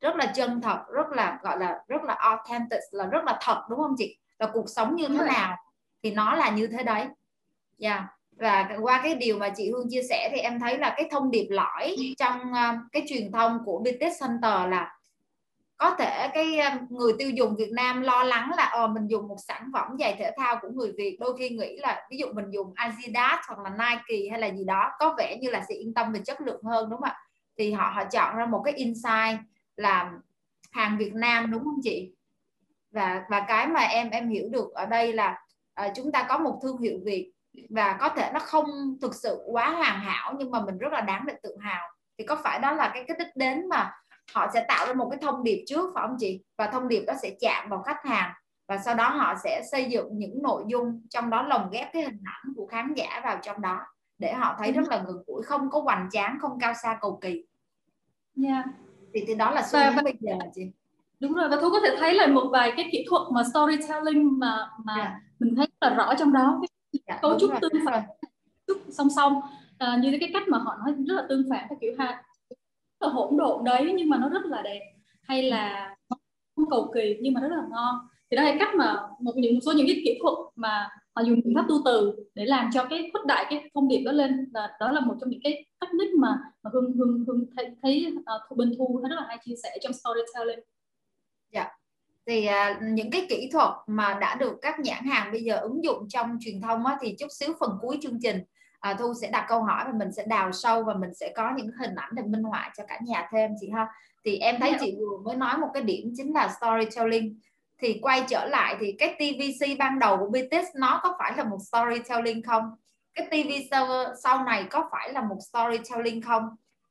rất 0.00 0.16
là 0.16 0.32
chân 0.36 0.60
thật 0.60 0.78
rất 0.92 1.06
là 1.10 1.38
gọi 1.42 1.58
là 1.58 1.78
rất 1.88 2.02
là 2.04 2.14
authentic 2.14 2.80
là 2.90 3.06
rất 3.06 3.24
là 3.24 3.38
thật 3.42 3.62
đúng 3.70 3.78
không 3.78 3.94
chị? 3.98 4.18
Là 4.38 4.50
cuộc 4.52 4.68
sống 4.68 4.96
như 4.96 5.08
thế 5.08 5.24
nào 5.26 5.56
thì 6.02 6.10
nó 6.10 6.34
là 6.34 6.50
như 6.50 6.66
thế 6.66 6.82
đấy. 6.82 7.06
Yeah. 7.78 8.02
và 8.36 8.76
qua 8.82 9.00
cái 9.04 9.14
điều 9.14 9.38
mà 9.38 9.48
chị 9.56 9.70
Hương 9.70 9.86
chia 9.90 10.02
sẻ 10.02 10.28
thì 10.32 10.38
em 10.38 10.60
thấy 10.60 10.78
là 10.78 10.94
cái 10.96 11.08
thông 11.10 11.30
điệp 11.30 11.46
lõi 11.50 11.96
trong 12.18 12.40
uh, 12.40 12.92
cái 12.92 13.02
truyền 13.08 13.32
thông 13.32 13.58
của 13.64 13.78
BTS 13.78 14.20
Center 14.20 14.68
là 14.68 14.96
có 15.76 15.94
thể 15.98 16.28
cái 16.34 16.60
người 16.90 17.12
tiêu 17.18 17.30
dùng 17.30 17.56
Việt 17.56 17.70
Nam 17.72 18.00
lo 18.00 18.22
lắng 18.22 18.50
là 18.56 18.64
ờ 18.64 18.86
mình 18.86 19.06
dùng 19.06 19.28
một 19.28 19.36
sản 19.48 19.70
phẩm 19.72 19.96
giày 19.98 20.16
thể 20.18 20.30
thao 20.36 20.58
của 20.62 20.68
người 20.68 20.92
Việt 20.98 21.16
đôi 21.20 21.36
khi 21.38 21.48
nghĩ 21.48 21.76
là 21.76 22.06
ví 22.10 22.16
dụ 22.18 22.26
mình 22.32 22.50
dùng 22.50 22.72
Adidas 22.74 23.38
hoặc 23.48 23.58
là 23.58 23.70
Nike 23.70 24.30
hay 24.30 24.40
là 24.40 24.46
gì 24.46 24.64
đó 24.64 24.90
có 24.98 25.14
vẻ 25.18 25.36
như 25.40 25.50
là 25.50 25.62
sẽ 25.68 25.74
yên 25.74 25.94
tâm 25.94 26.12
về 26.12 26.20
chất 26.24 26.40
lượng 26.40 26.62
hơn 26.62 26.90
đúng 26.90 27.00
không 27.00 27.08
ạ? 27.10 27.16
Thì 27.58 27.72
họ 27.72 27.92
họ 27.94 28.04
chọn 28.04 28.36
ra 28.36 28.46
một 28.46 28.62
cái 28.64 28.74
insight 28.74 29.38
là 29.76 30.12
hàng 30.72 30.98
Việt 30.98 31.14
Nam 31.14 31.50
đúng 31.50 31.64
không 31.64 31.80
chị? 31.82 32.12
Và 32.90 33.24
và 33.30 33.40
cái 33.40 33.66
mà 33.66 33.80
em 33.80 34.10
em 34.10 34.28
hiểu 34.28 34.48
được 34.50 34.74
ở 34.74 34.86
đây 34.86 35.12
là 35.12 35.38
uh, 35.86 35.92
chúng 35.96 36.12
ta 36.12 36.26
có 36.28 36.38
một 36.38 36.60
thương 36.62 36.78
hiệu 36.78 36.98
Việt 37.04 37.32
và 37.70 37.96
có 38.00 38.08
thể 38.08 38.30
nó 38.34 38.40
không 38.40 38.66
thực 39.02 39.14
sự 39.14 39.42
quá 39.46 39.70
hoàn 39.70 40.00
hảo 40.00 40.34
nhưng 40.38 40.50
mà 40.50 40.60
mình 40.60 40.78
rất 40.78 40.92
là 40.92 41.00
đáng 41.00 41.24
để 41.26 41.34
tự 41.42 41.56
hào. 41.60 41.88
Thì 42.18 42.24
có 42.24 42.36
phải 42.36 42.58
đó 42.58 42.72
là 42.72 42.90
cái 42.94 43.04
cái 43.08 43.16
đích 43.18 43.36
đến 43.36 43.68
mà 43.68 43.92
họ 44.32 44.50
sẽ 44.54 44.64
tạo 44.68 44.86
ra 44.86 44.94
một 44.94 45.08
cái 45.10 45.18
thông 45.22 45.44
điệp 45.44 45.64
trước 45.66 45.90
phải 45.94 46.04
không 46.06 46.16
chị? 46.18 46.40
Và 46.58 46.66
thông 46.66 46.88
điệp 46.88 47.04
đó 47.06 47.14
sẽ 47.22 47.30
chạm 47.40 47.68
vào 47.68 47.82
khách 47.82 48.04
hàng 48.04 48.32
và 48.68 48.78
sau 48.78 48.94
đó 48.94 49.08
họ 49.08 49.34
sẽ 49.44 49.62
xây 49.72 49.84
dựng 49.84 50.08
những 50.18 50.42
nội 50.42 50.64
dung 50.66 51.00
trong 51.10 51.30
đó 51.30 51.42
lồng 51.42 51.70
ghép 51.70 51.92
cái 51.92 52.02
hình 52.02 52.22
ảnh 52.24 52.54
của 52.56 52.66
khán 52.66 52.94
giả 52.94 53.20
vào 53.24 53.38
trong 53.42 53.60
đó 53.60 53.80
để 54.18 54.32
họ 54.32 54.56
thấy 54.58 54.72
rất 54.72 54.88
là 54.88 55.04
gần 55.06 55.16
gũi 55.26 55.42
không 55.42 55.70
có 55.70 55.80
hoành 55.80 56.08
tráng 56.12 56.38
không 56.40 56.58
cao 56.60 56.74
xa 56.82 56.98
cầu 57.00 57.18
kỳ. 57.22 57.44
Yeah. 58.44 58.66
thì 59.14 59.24
thì 59.26 59.34
đó 59.34 59.50
là 59.50 59.62
xu 59.62 59.78
hướng 59.78 60.04
bây 60.04 60.14
giờ 60.20 60.32
chị. 60.54 60.62
Đúng 61.20 61.34
rồi 61.34 61.48
và 61.48 61.56
thu 61.60 61.70
có 61.70 61.80
thể 61.84 61.96
thấy 61.98 62.14
là 62.14 62.26
một 62.26 62.48
vài 62.52 62.72
cái 62.76 62.88
kỹ 62.92 63.06
thuật 63.10 63.22
mà 63.32 63.42
storytelling 63.44 64.38
mà 64.38 64.68
mà 64.84 64.96
yeah. 64.96 65.12
mình 65.38 65.54
thấy 65.56 65.66
rất 65.80 65.88
là 65.88 65.94
rõ 65.94 66.14
trong 66.18 66.32
đó. 66.32 66.60
Cái 66.60 67.00
yeah, 67.08 67.22
cấu 67.22 67.38
trúc 67.38 67.50
tương 67.60 67.86
phản 67.86 68.02
song 68.90 69.10
song 69.16 69.40
à, 69.78 69.96
như 70.02 70.16
cái 70.20 70.30
cách 70.32 70.48
mà 70.48 70.58
họ 70.58 70.76
nói 70.84 70.94
rất 71.08 71.14
là 71.14 71.26
tương 71.28 71.46
phản 71.50 71.66
theo 71.68 71.78
kiểu 71.80 71.92
ha 71.98 72.22
là 73.00 73.08
hỗn 73.08 73.36
độn 73.36 73.64
đấy 73.64 73.92
nhưng 73.96 74.10
mà 74.10 74.18
nó 74.18 74.28
rất 74.28 74.44
là 74.44 74.62
đẹp. 74.62 74.80
Hay 75.22 75.42
là 75.42 75.96
không 76.56 76.70
cầu 76.70 76.90
kỳ 76.94 77.16
nhưng 77.20 77.34
mà 77.34 77.40
rất 77.40 77.48
là 77.48 77.62
ngon. 77.70 77.94
Thì 78.30 78.36
đó 78.36 78.42
là 78.42 78.56
cách 78.58 78.74
mà 78.74 78.96
một 79.20 79.32
những 79.36 79.54
một 79.54 79.60
số 79.66 79.72
những 79.72 79.86
cái 79.86 80.02
kỹ 80.04 80.18
thuật 80.22 80.34
mà 80.56 80.88
họ 81.16 81.22
dùng 81.22 81.40
biện 81.44 81.54
pháp 81.54 81.64
tu 81.68 81.74
từ 81.84 82.14
để 82.34 82.44
làm 82.44 82.70
cho 82.74 82.84
cái 82.84 83.10
khuếch 83.12 83.26
đại 83.26 83.46
cái 83.50 83.70
thông 83.74 83.88
điệp 83.88 84.02
đó 84.04 84.12
lên. 84.12 84.50
Và 84.54 84.70
đó 84.80 84.90
là 84.90 85.00
một 85.00 85.14
trong 85.20 85.30
những 85.30 85.40
cái 85.44 85.66
technique 85.80 86.14
mà 86.18 86.38
mà 86.62 86.70
hương 86.72 86.92
hương 86.92 87.24
hương 87.26 87.46
thấy, 87.56 87.70
thấy 87.82 88.14
uh, 88.50 88.56
bên 88.56 88.74
thu 88.78 89.00
rất 89.02 89.16
là 89.16 89.24
hay 89.28 89.38
chia 89.44 89.54
sẻ 89.62 89.78
trong 89.82 89.92
storytelling. 89.92 90.64
Dạ. 91.52 91.68
Thì 92.26 92.48
uh, 92.48 92.82
những 92.82 93.10
cái 93.10 93.26
kỹ 93.28 93.48
thuật 93.52 93.70
mà 93.86 94.18
đã 94.20 94.34
được 94.34 94.58
các 94.62 94.80
nhãn 94.80 95.04
hàng 95.04 95.32
bây 95.32 95.42
giờ 95.42 95.56
ứng 95.56 95.84
dụng 95.84 96.08
trong 96.08 96.38
truyền 96.40 96.60
thông 96.60 96.86
á, 96.86 96.98
thì 97.00 97.16
chút 97.18 97.28
xíu 97.30 97.52
phần 97.60 97.70
cuối 97.80 97.98
chương 98.02 98.18
trình 98.22 98.42
à, 98.84 98.94
thu 98.98 99.14
sẽ 99.20 99.30
đặt 99.30 99.46
câu 99.48 99.62
hỏi 99.62 99.84
và 99.86 99.92
mình 99.98 100.12
sẽ 100.12 100.24
đào 100.26 100.52
sâu 100.52 100.82
và 100.82 100.94
mình 100.94 101.14
sẽ 101.14 101.32
có 101.36 101.52
những 101.56 101.70
hình 101.80 101.94
ảnh 101.94 102.10
để 102.12 102.22
minh 102.22 102.42
họa 102.42 102.72
cho 102.76 102.84
cả 102.88 102.98
nhà 103.06 103.28
thêm 103.32 103.50
chị 103.60 103.70
ha. 103.74 103.88
Thì 104.24 104.38
em 104.38 104.56
thấy 104.60 104.70
dạ. 104.72 104.78
chị 104.80 104.96
vừa 105.00 105.16
mới 105.24 105.36
nói 105.36 105.58
một 105.58 105.68
cái 105.74 105.82
điểm 105.82 106.12
chính 106.16 106.34
là 106.34 106.48
storytelling. 106.48 107.38
Thì 107.78 107.98
quay 108.02 108.24
trở 108.28 108.46
lại 108.46 108.76
thì 108.80 108.94
cái 108.98 109.14
TVC 109.18 109.78
ban 109.78 109.98
đầu 109.98 110.16
của 110.16 110.26
BTS 110.30 110.76
nó 110.76 111.00
có 111.02 111.16
phải 111.18 111.32
là 111.36 111.44
một 111.44 111.58
storytelling 111.68 112.42
không? 112.42 112.70
Cái 113.14 113.26
TV 113.26 113.50
sau, 113.70 113.86
sau 114.22 114.44
này 114.44 114.64
có 114.70 114.88
phải 114.92 115.12
là 115.12 115.20
một 115.20 115.38
storytelling 115.50 116.22
không? 116.22 116.42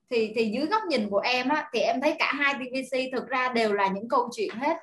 Thì 0.10 0.34
thì 0.36 0.46
dưới 0.46 0.66
góc 0.66 0.82
nhìn 0.88 1.10
của 1.10 1.20
em 1.20 1.50
á 1.50 1.70
thì 1.74 1.80
em 1.80 2.02
thấy 2.02 2.16
cả 2.20 2.34
hai 2.36 2.54
TVC 2.54 2.98
thực 3.12 3.28
ra 3.28 3.50
đều 3.54 3.74
là 3.74 3.88
những 3.88 4.10
câu 4.10 4.30
chuyện 4.36 4.56
hết. 4.56 4.78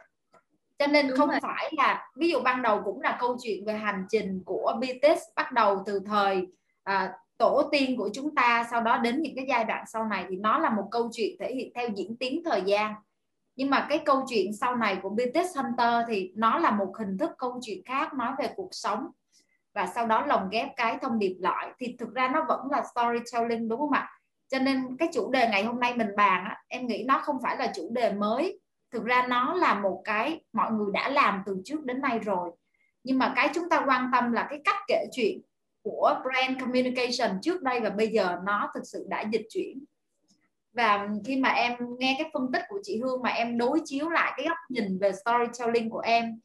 Cho 0.79 0.87
nên 0.87 1.09
Đúng 1.09 1.19
không 1.19 1.29
rồi. 1.29 1.39
phải 1.43 1.73
là 1.77 2.11
ví 2.17 2.31
dụ 2.31 2.41
ban 2.41 2.63
đầu 2.63 2.83
cũng 2.85 3.01
là 3.01 3.17
câu 3.21 3.37
chuyện 3.43 3.65
về 3.65 3.75
hành 3.75 4.05
trình 4.09 4.43
của 4.47 4.73
BTS 4.81 5.21
bắt 5.37 5.53
đầu 5.53 5.83
từ 5.87 6.01
thời 6.07 6.47
à, 6.91 7.13
tổ 7.39 7.69
tiên 7.73 7.97
của 7.97 8.11
chúng 8.13 8.35
ta 8.35 8.67
sau 8.71 8.81
đó 8.81 8.99
đến 8.99 9.23
những 9.23 9.37
cái 9.37 9.47
giai 9.49 9.65
đoạn 9.65 9.85
sau 9.87 10.05
này 10.05 10.27
thì 10.31 10.37
nó 10.37 10.59
là 10.59 10.71
một 10.71 10.89
câu 10.91 11.11
chuyện 11.13 11.37
thể 11.41 11.55
hiện 11.55 11.73
theo 11.75 11.89
diễn 11.97 12.17
tiến 12.17 12.43
thời 12.45 12.63
gian. 12.67 12.95
Nhưng 13.57 13.71
mà 13.71 13.87
cái 13.89 13.99
câu 13.99 14.25
chuyện 14.29 14.53
sau 14.61 14.77
này 14.77 14.99
của 15.03 15.09
BTS 15.09 15.57
Hunter 15.57 16.05
thì 16.09 16.33
nó 16.37 16.59
là 16.59 16.71
một 16.71 16.93
hình 16.99 17.19
thức 17.19 17.31
câu 17.39 17.61
chuyện 17.63 17.83
khác 17.85 18.15
nói 18.15 18.33
về 18.39 18.53
cuộc 18.57 18.69
sống. 18.73 19.07
Và 19.75 19.87
sau 19.87 20.07
đó 20.07 20.27
lồng 20.27 20.49
ghép 20.51 20.69
cái 20.77 20.99
thông 21.03 21.19
điệp 21.19 21.37
lõi 21.41 21.73
thì 21.79 21.97
thực 21.99 22.15
ra 22.15 22.29
nó 22.29 22.45
vẫn 22.49 22.61
là 22.71 22.83
storytelling 22.93 23.69
đúng 23.69 23.81
không 23.81 23.93
ạ? 23.93 24.11
Cho 24.49 24.59
nên 24.59 24.97
cái 24.97 25.09
chủ 25.13 25.31
đề 25.31 25.49
ngày 25.49 25.65
hôm 25.65 25.81
nay 25.81 25.95
mình 25.97 26.17
bàn 26.17 26.45
á, 26.45 26.63
em 26.69 26.87
nghĩ 26.87 27.05
nó 27.07 27.19
không 27.19 27.37
phải 27.43 27.57
là 27.57 27.73
chủ 27.75 27.89
đề 27.91 28.13
mới. 28.13 28.61
Thực 28.93 29.05
ra 29.05 29.27
nó 29.29 29.55
là 29.55 29.75
một 29.75 30.03
cái 30.05 30.41
mọi 30.53 30.73
người 30.73 30.93
đã 30.93 31.09
làm 31.09 31.43
từ 31.47 31.61
trước 31.65 31.85
đến 31.85 32.01
nay 32.01 32.19
rồi. 32.19 32.51
Nhưng 33.05 33.19
mà 33.19 33.33
cái 33.37 33.51
chúng 33.55 33.69
ta 33.69 33.85
quan 33.87 34.11
tâm 34.13 34.33
là 34.33 34.47
cái 34.51 34.61
cách 34.65 34.77
kể 34.89 35.05
chuyện 35.13 35.41
của 35.83 36.21
brand 36.23 36.61
communication 36.61 37.41
trước 37.43 37.63
đây 37.63 37.81
và 37.81 37.91
bây 37.91 38.09
giờ 38.09 38.37
nó 38.45 38.71
thực 38.75 38.83
sự 38.85 39.07
đã 39.09 39.25
dịch 39.33 39.47
chuyển. 39.51 39.85
Và 40.73 41.09
khi 41.25 41.37
mà 41.37 41.49
em 41.49 41.73
nghe 41.99 42.17
cái 42.19 42.31
phân 42.33 42.53
tích 42.53 42.63
của 42.69 42.81
chị 42.83 43.01
Hương 43.01 43.23
mà 43.23 43.31
em 43.31 43.59
đối 43.59 43.81
chiếu 43.85 44.09
lại 44.09 44.33
cái 44.37 44.47
góc 44.49 44.59
nhìn 44.69 44.99
về 44.99 45.13
storytelling 45.13 45.91
của 45.91 45.99
em, 45.99 46.41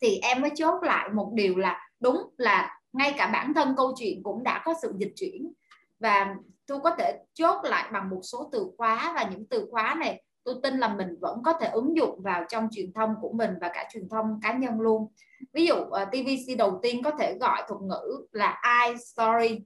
thì 0.00 0.18
em 0.22 0.40
mới 0.40 0.50
chốt 0.54 0.82
lại 0.82 1.08
một 1.08 1.30
điều 1.34 1.56
là 1.56 1.90
đúng 2.00 2.30
là 2.36 2.80
ngay 2.92 3.14
cả 3.18 3.26
bản 3.26 3.54
thân 3.54 3.74
câu 3.76 3.92
chuyện 3.98 4.22
cũng 4.22 4.42
đã 4.42 4.62
có 4.64 4.74
sự 4.82 4.92
dịch 4.98 5.12
chuyển. 5.16 5.52
Và 6.00 6.34
tôi 6.66 6.78
có 6.80 6.90
thể 6.98 7.18
chốt 7.34 7.64
lại 7.64 7.90
bằng 7.92 8.10
một 8.10 8.20
số 8.22 8.48
từ 8.52 8.70
khóa 8.76 9.12
và 9.16 9.30
những 9.30 9.46
từ 9.46 9.68
khóa 9.70 9.96
này 10.00 10.22
tôi 10.48 10.60
tin 10.62 10.78
là 10.78 10.94
mình 10.94 11.16
vẫn 11.20 11.42
có 11.44 11.52
thể 11.52 11.66
ứng 11.66 11.96
dụng 11.96 12.22
vào 12.22 12.44
trong 12.48 12.68
truyền 12.72 12.92
thông 12.92 13.14
của 13.20 13.32
mình 13.32 13.50
và 13.60 13.70
cả 13.74 13.88
truyền 13.92 14.08
thông 14.08 14.40
cá 14.42 14.52
nhân 14.52 14.80
luôn. 14.80 15.06
Ví 15.52 15.66
dụ 15.66 15.74
ờ, 15.74 16.02
uh, 16.02 16.08
TVC 16.08 16.58
đầu 16.58 16.78
tiên 16.82 17.02
có 17.02 17.10
thể 17.10 17.36
gọi 17.40 17.62
thuật 17.68 17.80
ngữ 17.80 18.26
là 18.32 18.62
I 18.86 18.96
story 18.98 19.60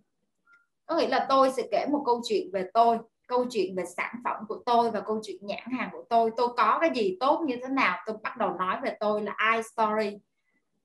có 0.86 0.98
nghĩa 0.98 1.08
là 1.08 1.26
tôi 1.28 1.50
sẽ 1.50 1.62
kể 1.70 1.86
một 1.90 2.02
câu 2.06 2.20
chuyện 2.28 2.50
về 2.52 2.70
tôi 2.74 2.98
câu 3.28 3.46
chuyện 3.50 3.76
về 3.76 3.84
sản 3.96 4.14
phẩm 4.24 4.36
của 4.48 4.62
tôi 4.66 4.90
và 4.90 5.00
câu 5.00 5.20
chuyện 5.22 5.36
nhãn 5.40 5.72
hàng 5.78 5.88
của 5.92 6.04
tôi. 6.08 6.30
Tôi 6.36 6.48
có 6.56 6.78
cái 6.80 6.90
gì 6.94 7.16
tốt 7.20 7.44
như 7.46 7.56
thế 7.62 7.68
nào 7.68 7.98
tôi 8.06 8.16
bắt 8.22 8.36
đầu 8.36 8.50
nói 8.58 8.76
về 8.82 8.96
tôi 9.00 9.22
là 9.22 9.36
I 9.54 9.62
story 9.62 10.18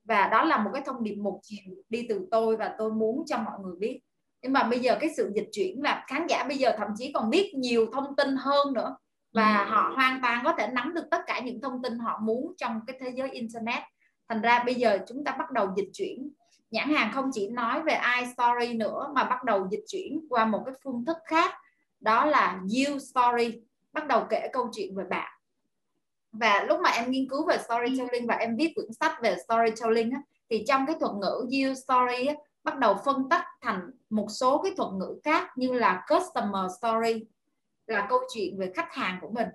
và 0.04 0.28
đó 0.28 0.44
là 0.44 0.58
một 0.58 0.70
cái 0.74 0.84
thông 0.86 1.04
điệp 1.04 1.16
một 1.16 1.40
chiều 1.44 1.76
đi 1.90 2.06
từ 2.10 2.28
tôi 2.32 2.58
và 2.58 2.76
tôi 2.78 2.92
muốn 2.92 3.24
cho 3.26 3.38
mọi 3.38 3.60
người 3.64 3.76
biết. 3.80 4.00
Nhưng 4.42 4.54
mà 4.54 4.64
bây 4.64 4.80
giờ 4.80 4.98
cái 5.00 5.10
sự 5.18 5.32
dịch 5.36 5.50
chuyển 5.52 5.84
là 5.84 6.06
khán 6.08 6.28
giả 6.28 6.44
bây 6.44 6.58
giờ 6.58 6.72
thậm 6.78 6.88
chí 6.98 7.12
còn 7.12 7.30
biết 7.30 7.52
nhiều 7.56 7.86
thông 7.94 8.16
tin 8.16 8.36
hơn 8.40 8.74
nữa 8.74 8.98
và 9.34 9.58
ừ. 9.58 9.70
họ 9.70 9.92
hoàn 9.96 10.22
toàn 10.22 10.42
có 10.46 10.54
thể 10.54 10.68
nắm 10.68 10.94
được 10.94 11.06
tất 11.12 11.22
cả 11.28 11.40
những 11.40 11.62
thông 11.62 11.82
tin 11.84 12.00
họ 12.00 12.20
muốn 12.24 12.54
trong 12.58 12.82
cái 12.88 12.98
thế 13.00 13.10
giới 13.10 13.30
internet. 13.30 13.84
Thành 14.30 14.42
ra 14.42 14.64
bây 14.64 14.76
giờ 14.76 15.00
chúng 15.08 15.24
ta 15.24 15.32
bắt 15.32 15.52
đầu 15.52 15.74
dịch 15.76 15.90
chuyển. 15.94 16.30
Nhãn 16.72 16.96
hàng 16.96 17.12
không 17.14 17.30
chỉ 17.34 17.48
nói 17.48 17.82
về 17.82 18.00
iStory 18.20 18.74
nữa 18.74 19.12
mà 19.16 19.24
bắt 19.24 19.44
đầu 19.44 19.68
dịch 19.72 19.84
chuyển 19.88 20.26
qua 20.30 20.46
một 20.46 20.62
cái 20.66 20.76
phương 20.84 21.06
thức 21.06 21.18
khác. 21.26 21.54
Đó 22.00 22.26
là 22.26 22.60
you 22.62 23.00
story 23.00 23.62
bắt 23.94 24.08
đầu 24.08 24.26
kể 24.30 24.50
câu 24.54 24.70
chuyện 24.74 24.96
về 24.96 25.04
bạn. 25.10 25.32
Và 26.32 26.64
lúc 26.64 26.80
mà 26.80 26.90
em 26.90 27.12
nghiên 27.12 27.30
cứu 27.30 27.46
về 27.48 27.58
storytelling 27.58 28.28
và 28.28 28.36
em 28.36 28.56
viết 28.56 28.72
quyển 28.76 28.94
sách 29.00 29.22
về 29.22 29.36
storytelling 29.46 30.12
á, 30.12 30.22
thì 30.50 30.64
trong 30.68 30.86
cái 30.86 30.96
thuật 31.00 31.12
ngữ 31.16 31.36
you 31.40 31.74
story 31.74 32.26
á, 32.26 32.34
bắt 32.64 32.78
đầu 32.80 32.98
phân 33.06 33.30
tách 33.30 33.46
thành 33.62 33.92
một 34.10 34.28
số 34.30 34.62
cái 34.64 34.74
thuật 34.78 34.90
ngữ 34.94 35.20
khác 35.24 35.50
như 35.56 35.74
là 35.74 36.06
customer 36.10 36.72
story 36.80 37.26
là 37.88 38.06
câu 38.10 38.20
chuyện 38.34 38.58
về 38.58 38.72
khách 38.76 38.94
hàng 38.94 39.18
của 39.22 39.30
mình. 39.30 39.48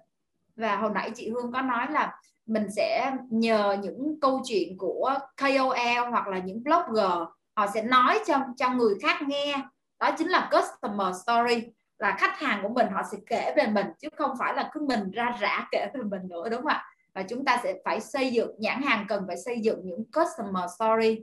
Và 0.57 0.77
hồi 0.77 0.91
nãy 0.95 1.11
chị 1.15 1.31
Hương 1.31 1.53
có 1.53 1.63
nói 1.63 1.87
là 1.91 2.21
mình 2.47 2.67
sẽ 2.77 3.13
nhờ 3.31 3.77
những 3.83 4.21
câu 4.21 4.43
chuyện 4.45 4.79
của 4.79 5.15
KOL 5.37 6.11
hoặc 6.11 6.29
là 6.29 6.39
những 6.39 6.63
blogger, 6.65 7.13
họ 7.57 7.67
sẽ 7.75 7.83
nói 7.83 8.19
cho 8.27 8.39
cho 8.57 8.71
người 8.71 8.95
khác 9.03 9.23
nghe. 9.23 9.57
Đó 10.01 10.11
chính 10.19 10.29
là 10.29 10.51
customer 10.53 11.17
story, 11.25 11.63
là 11.99 12.17
khách 12.19 12.39
hàng 12.39 12.63
của 12.63 12.69
mình, 12.69 12.87
họ 12.93 13.03
sẽ 13.13 13.19
kể 13.27 13.55
về 13.57 13.67
mình, 13.67 13.87
chứ 13.99 14.09
không 14.17 14.31
phải 14.39 14.55
là 14.55 14.71
cứ 14.73 14.81
mình 14.89 15.11
ra 15.11 15.37
rã 15.41 15.69
kể 15.71 15.87
về 15.95 16.01
mình 16.03 16.23
nữa, 16.29 16.49
đúng 16.49 16.63
không 16.63 16.67
ạ? 16.67 16.85
Và 17.15 17.23
chúng 17.23 17.45
ta 17.45 17.61
sẽ 17.63 17.75
phải 17.85 18.01
xây 18.01 18.33
dựng, 18.33 18.51
nhãn 18.59 18.83
hàng 18.83 19.07
cần 19.09 19.25
phải 19.27 19.37
xây 19.37 19.61
dựng 19.61 19.81
những 19.85 20.05
customer 20.05 20.65
story 20.77 21.21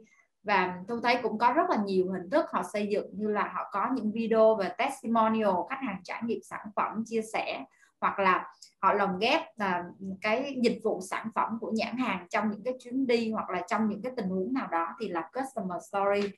và 0.50 0.78
tôi 0.88 1.00
thấy 1.04 1.18
cũng 1.24 1.38
có 1.38 1.54
rất 1.54 1.70
là 1.70 1.78
nhiều 1.86 2.12
hình 2.12 2.30
thức 2.30 2.46
họ 2.52 2.64
xây 2.74 2.88
dựng, 2.88 3.10
như 3.14 3.28
là 3.28 3.52
họ 3.54 3.70
có 3.72 3.88
những 3.94 4.12
video 4.12 4.56
về 4.56 4.70
testimonial, 4.78 5.50
khách 5.70 5.80
hàng 5.82 6.02
trải 6.04 6.22
nghiệm 6.26 6.40
sản 6.44 6.68
phẩm, 6.76 7.04
chia 7.06 7.22
sẻ, 7.34 7.66
hoặc 8.02 8.20
là 8.20 8.54
họ 8.82 8.94
lồng 8.94 9.20
ghép 9.20 9.42
là 9.56 9.84
cái 10.22 10.56
dịch 10.62 10.80
vụ 10.84 11.02
sản 11.10 11.30
phẩm 11.36 11.58
của 11.62 11.72
nhãn 11.76 11.98
hàng 11.98 12.28
trong 12.30 12.52
những 12.52 12.64
cái 12.64 12.74
chuyến 12.84 13.08
đi 13.08 13.32
hoặc 13.32 13.50
là 13.50 13.62
trong 13.68 13.90
những 13.90 14.02
cái 14.02 14.12
tình 14.16 14.30
huống 14.30 14.54
nào 14.54 14.68
đó 14.72 14.88
thì 15.00 15.08
là 15.08 15.30
customer 15.34 15.78
story. 15.90 16.30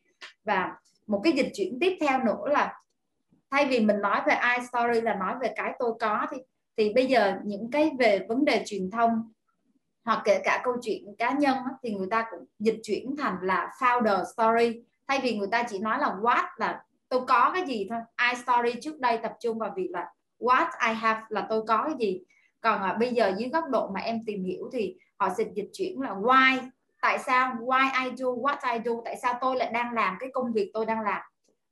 Và 0.44 0.78
một 1.08 1.22
cái 1.24 1.34
dịch 1.34 1.52
chuyển 1.54 1.78
tiếp 1.82 1.98
theo 2.02 2.24
nữa 2.24 2.48
là 2.48 2.82
thay 3.52 3.66
vì 3.66 3.86
mình 3.86 4.02
nói 4.02 4.22
về 4.28 4.34
I 4.34 4.66
story 4.68 5.02
là 5.02 5.14
nói 5.14 5.36
về 5.42 5.54
cái 5.56 5.74
tôi 5.80 5.94
có 6.00 6.28
thì 6.32 6.38
thì 6.78 6.94
bây 6.94 7.06
giờ 7.06 7.36
những 7.44 7.72
cái 7.72 7.92
về 8.00 8.26
vấn 8.30 8.46
đề 8.46 8.64
truyền 8.66 8.90
thông 8.90 9.32
hoặc 10.06 10.22
kể 10.26 10.42
cả 10.44 10.62
câu 10.64 10.74
chuyện 10.82 11.16
cá 11.18 11.32
nhân 11.32 11.58
thì 11.84 11.94
người 11.94 12.08
ta 12.12 12.26
cũng 12.32 12.46
dịch 12.60 12.80
chuyển 12.84 13.16
thành 13.18 13.38
là 13.42 13.72
founder 13.80 14.24
story. 14.24 14.82
Thay 15.08 15.20
vì 15.24 15.38
người 15.38 15.48
ta 15.52 15.64
chỉ 15.64 15.80
nói 15.80 16.00
là 16.00 16.16
what 16.22 16.48
là 16.58 16.84
tôi 17.10 17.22
có 17.28 17.52
cái 17.54 17.66
gì 17.68 17.88
thôi 17.90 18.00
I 18.32 18.42
story 18.42 18.82
trước 18.82 19.00
đây 19.00 19.18
tập 19.24 19.34
trung 19.40 19.60
vào 19.60 19.74
việc 19.76 19.90
là 19.92 20.06
what 20.40 20.68
I 20.88 20.94
have 20.94 21.22
là 21.30 21.48
tôi 21.50 21.64
có 21.68 21.84
cái 21.86 21.96
gì. 22.00 22.22
Còn 22.62 22.82
à, 22.82 22.94
bây 23.00 23.14
giờ 23.14 23.34
dưới 23.38 23.50
góc 23.50 23.64
độ 23.70 23.92
mà 23.94 24.00
em 24.00 24.20
tìm 24.26 24.44
hiểu 24.44 24.70
thì 24.74 24.96
họ 25.18 25.30
sẽ 25.38 25.44
dịch 25.56 25.70
chuyển 25.74 26.02
là 26.02 26.10
why 26.10 26.58
tại 27.02 27.20
sao 27.20 27.56
why 27.60 28.06
I 28.06 28.16
do 28.16 28.26
what 28.26 28.74
I 28.74 28.80
do 28.86 28.92
tại 29.06 29.16
sao 29.22 29.38
tôi 29.42 29.56
lại 29.56 29.72
đang 29.74 29.94
làm 29.94 30.18
cái 30.20 30.30
công 30.34 30.54
việc 30.54 30.72
tôi 30.74 30.86
đang 30.86 31.02
làm. 31.02 31.22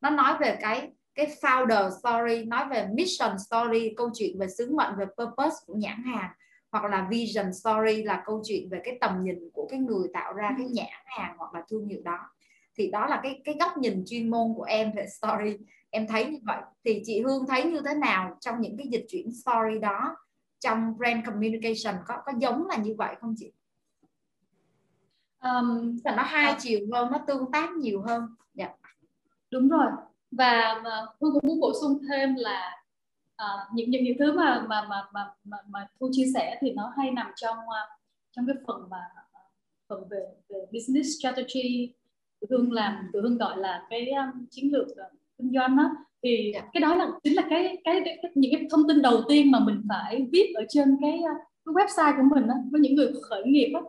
Nó 0.02 0.10
nói 0.10 0.34
về 0.40 0.58
cái 0.62 0.92
cái 1.16 1.36
founder 1.42 1.90
story 1.90 2.46
nói 2.46 2.66
về 2.70 2.88
mission 2.94 3.32
story 3.40 3.94
câu 3.98 4.10
chuyện 4.14 4.40
về 4.40 4.48
sứ 4.58 4.76
mệnh 4.76 4.96
về 4.98 5.06
purpose 5.06 5.56
của 5.66 5.76
nhãn 5.78 6.04
hàng 6.04 6.30
hoặc 6.72 6.84
là 6.86 7.08
vision 7.12 7.54
story 7.54 8.04
là 8.04 8.24
câu 8.26 8.42
chuyện 8.46 8.70
về 8.70 8.82
cái 8.84 8.98
tầm 9.02 9.24
nhìn 9.24 9.50
của 9.54 9.68
cái 9.70 9.80
người 9.80 10.08
tạo 10.14 10.34
ra 10.34 10.56
cái 10.58 10.68
nhãn 10.70 11.02
hàng 11.06 11.36
hoặc 11.38 11.54
là 11.54 11.64
thương 11.70 11.86
hiệu 11.86 12.02
đó 12.04 12.20
thì 12.78 12.92
đó 12.92 13.06
là 13.06 13.20
cái 13.24 13.42
cái 13.46 13.56
góc 13.60 13.78
nhìn 13.78 14.04
chuyên 14.06 14.30
môn 14.30 14.54
của 14.56 14.64
em 14.64 14.92
về 14.96 15.06
story 15.08 15.58
em 15.90 16.08
thấy 16.08 16.26
như 16.26 16.38
vậy 16.44 16.62
thì 16.86 17.02
chị 17.06 17.22
Hương 17.22 17.46
thấy 17.48 17.64
như 17.64 17.82
thế 17.86 17.94
nào 17.94 18.38
trong 18.40 18.62
những 18.62 18.78
cái 18.78 18.88
dịch 18.88 19.06
chuyển 19.10 19.32
story 19.32 19.80
đó 19.80 20.16
trong 20.60 20.98
brand 20.98 21.26
communication 21.26 21.96
có 22.08 22.22
có 22.26 22.32
giống 22.38 22.68
là 22.68 22.78
như 22.78 22.96
vậy 22.98 23.16
không 23.22 23.36
chị? 23.38 23.52
Um, 25.42 25.98
là 26.04 26.16
nó 26.16 26.24
hai 26.24 26.54
uh, 26.54 26.58
chiều 26.60 26.80
hơn, 26.94 27.12
nó 27.12 27.18
tương 27.28 27.52
tác 27.52 27.72
nhiều 27.72 28.02
hơn. 28.02 28.24
Dạ. 28.54 28.66
Yeah. 28.66 28.80
Đúng 29.52 29.70
rồi. 29.70 29.88
Và, 30.32 30.82
và 30.84 31.06
Hương 31.22 31.34
cũng 31.34 31.48
muốn 31.48 31.60
bổ 31.60 31.74
sung 31.82 32.00
thêm 32.10 32.36
là 32.36 32.78
uh, 33.44 33.74
những 33.74 33.90
những 33.90 34.04
những 34.04 34.18
thứ 34.20 34.32
mà 34.32 34.66
mà 34.70 34.86
mà 34.90 35.04
mà 35.14 35.34
mà, 35.44 35.58
mà 35.68 35.88
Thu 36.00 36.10
chia 36.12 36.26
sẻ 36.34 36.58
thì 36.62 36.72
nó 36.72 36.94
hay 36.98 37.12
nằm 37.12 37.32
trong 37.36 37.58
uh, 37.58 38.02
trong 38.32 38.48
cái 38.48 38.56
phần 38.68 38.90
mà 38.90 39.02
phần 39.90 40.04
về 40.10 40.20
về 40.50 40.60
business 40.74 41.20
strategy 41.20 41.94
Hương 42.50 42.72
làm 42.72 43.12
Hương 43.14 43.38
gọi 43.38 43.58
là 43.58 43.88
cái 43.90 44.10
um, 44.12 44.46
chiến 44.50 44.74
lược 44.74 44.88
kinh 45.38 45.52
doanh 45.54 45.78
đó 45.78 45.84
thì 46.24 46.52
yeah. 46.52 46.64
Dạ. 46.64 46.70
cái 46.74 46.82
đó 46.82 46.96
là 46.96 47.08
chính 47.24 47.34
là 47.34 47.44
cái, 47.50 47.78
cái 47.84 48.02
cái 48.06 48.32
những 48.36 48.52
cái 48.56 48.68
thông 48.72 48.88
tin 48.88 49.02
đầu 49.02 49.22
tiên 49.30 49.52
mà 49.52 49.60
mình 49.60 49.82
phải 49.90 50.28
viết 50.32 50.54
ở 50.56 50.64
trên 50.70 50.98
cái, 51.02 51.20
cái 51.66 51.74
website 51.74 52.18
của 52.18 52.36
mình 52.36 52.48
đó, 52.48 52.54
với 52.72 52.82
những 52.82 52.96
người 52.96 53.12
khởi 53.30 53.44
nghiệp 53.46 53.72
đó. 53.74 53.82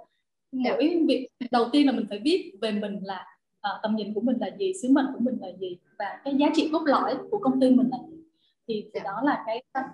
Dạ. 0.52 0.70
mỗi 0.70 0.88
yeah. 0.88 1.02
việc 1.08 1.28
đầu 1.50 1.68
tiên 1.72 1.86
là 1.86 1.92
mình 1.92 2.06
phải 2.08 2.20
viết 2.24 2.52
về 2.60 2.72
mình 2.72 2.98
là 3.02 3.26
uh, 3.68 3.82
tầm 3.82 3.96
nhìn 3.96 4.14
của 4.14 4.20
mình 4.20 4.36
là 4.40 4.50
gì 4.58 4.72
sứ 4.82 4.88
mệnh 4.90 5.06
của 5.14 5.20
mình 5.20 5.38
là 5.40 5.48
gì 5.60 5.78
và 5.98 6.20
cái 6.24 6.34
giá 6.38 6.46
trị 6.54 6.68
cốt 6.72 6.82
lõi 6.84 7.14
của 7.30 7.38
công 7.38 7.60
ty 7.60 7.70
mình 7.70 7.88
là 7.90 7.98
gì 8.10 8.19
thì, 8.70 8.80
yeah. 8.82 8.92
Dạ. 8.94 9.02
đó 9.04 9.20
là 9.22 9.42
cái 9.46 9.62
uh, 9.78 9.86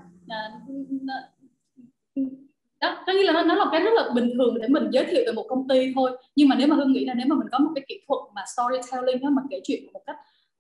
đó 2.81 3.03
có 3.07 3.13
nghĩa 3.13 3.23
là 3.23 3.33
nó, 3.33 3.43
nó 3.43 3.55
là 3.55 3.67
cái 3.73 3.81
rất 3.81 3.91
là 3.95 4.11
bình 4.15 4.31
thường 4.35 4.55
để 4.61 4.69
mình 4.69 4.91
giới 4.93 5.05
thiệu 5.05 5.23
về 5.27 5.33
một 5.33 5.47
công 5.49 5.69
ty 5.69 5.93
thôi 5.95 6.19
nhưng 6.37 6.49
mà 6.49 6.57
nếu 6.59 6.69
mà 6.69 6.77
hương 6.77 6.93
nghĩ 6.93 7.05
là 7.05 7.15
nếu 7.15 7.27
mà 7.29 7.37
mình 7.37 7.49
có 7.53 7.59
một 7.59 7.71
cái 7.75 7.85
kỹ 7.89 8.01
thuật 8.09 8.21
mà 8.35 8.43
storytelling 8.57 9.23
đó 9.23 9.31
mà 9.31 9.43
kể 9.51 9.61
chuyện 9.65 9.93
một 9.93 10.01
cách 10.07 10.17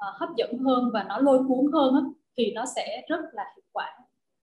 uh, 0.09 0.20
hấp 0.20 0.29
dẫn 0.37 0.59
hơn 0.59 0.90
và 0.92 1.02
nó 1.02 1.18
lôi 1.18 1.38
cuốn 1.48 1.72
hơn 1.72 1.94
á, 1.94 2.00
thì 2.37 2.52
nó 2.55 2.64
sẽ 2.76 3.02
rất 3.09 3.20
là 3.33 3.44
hiệu 3.57 3.64
quả 3.72 3.98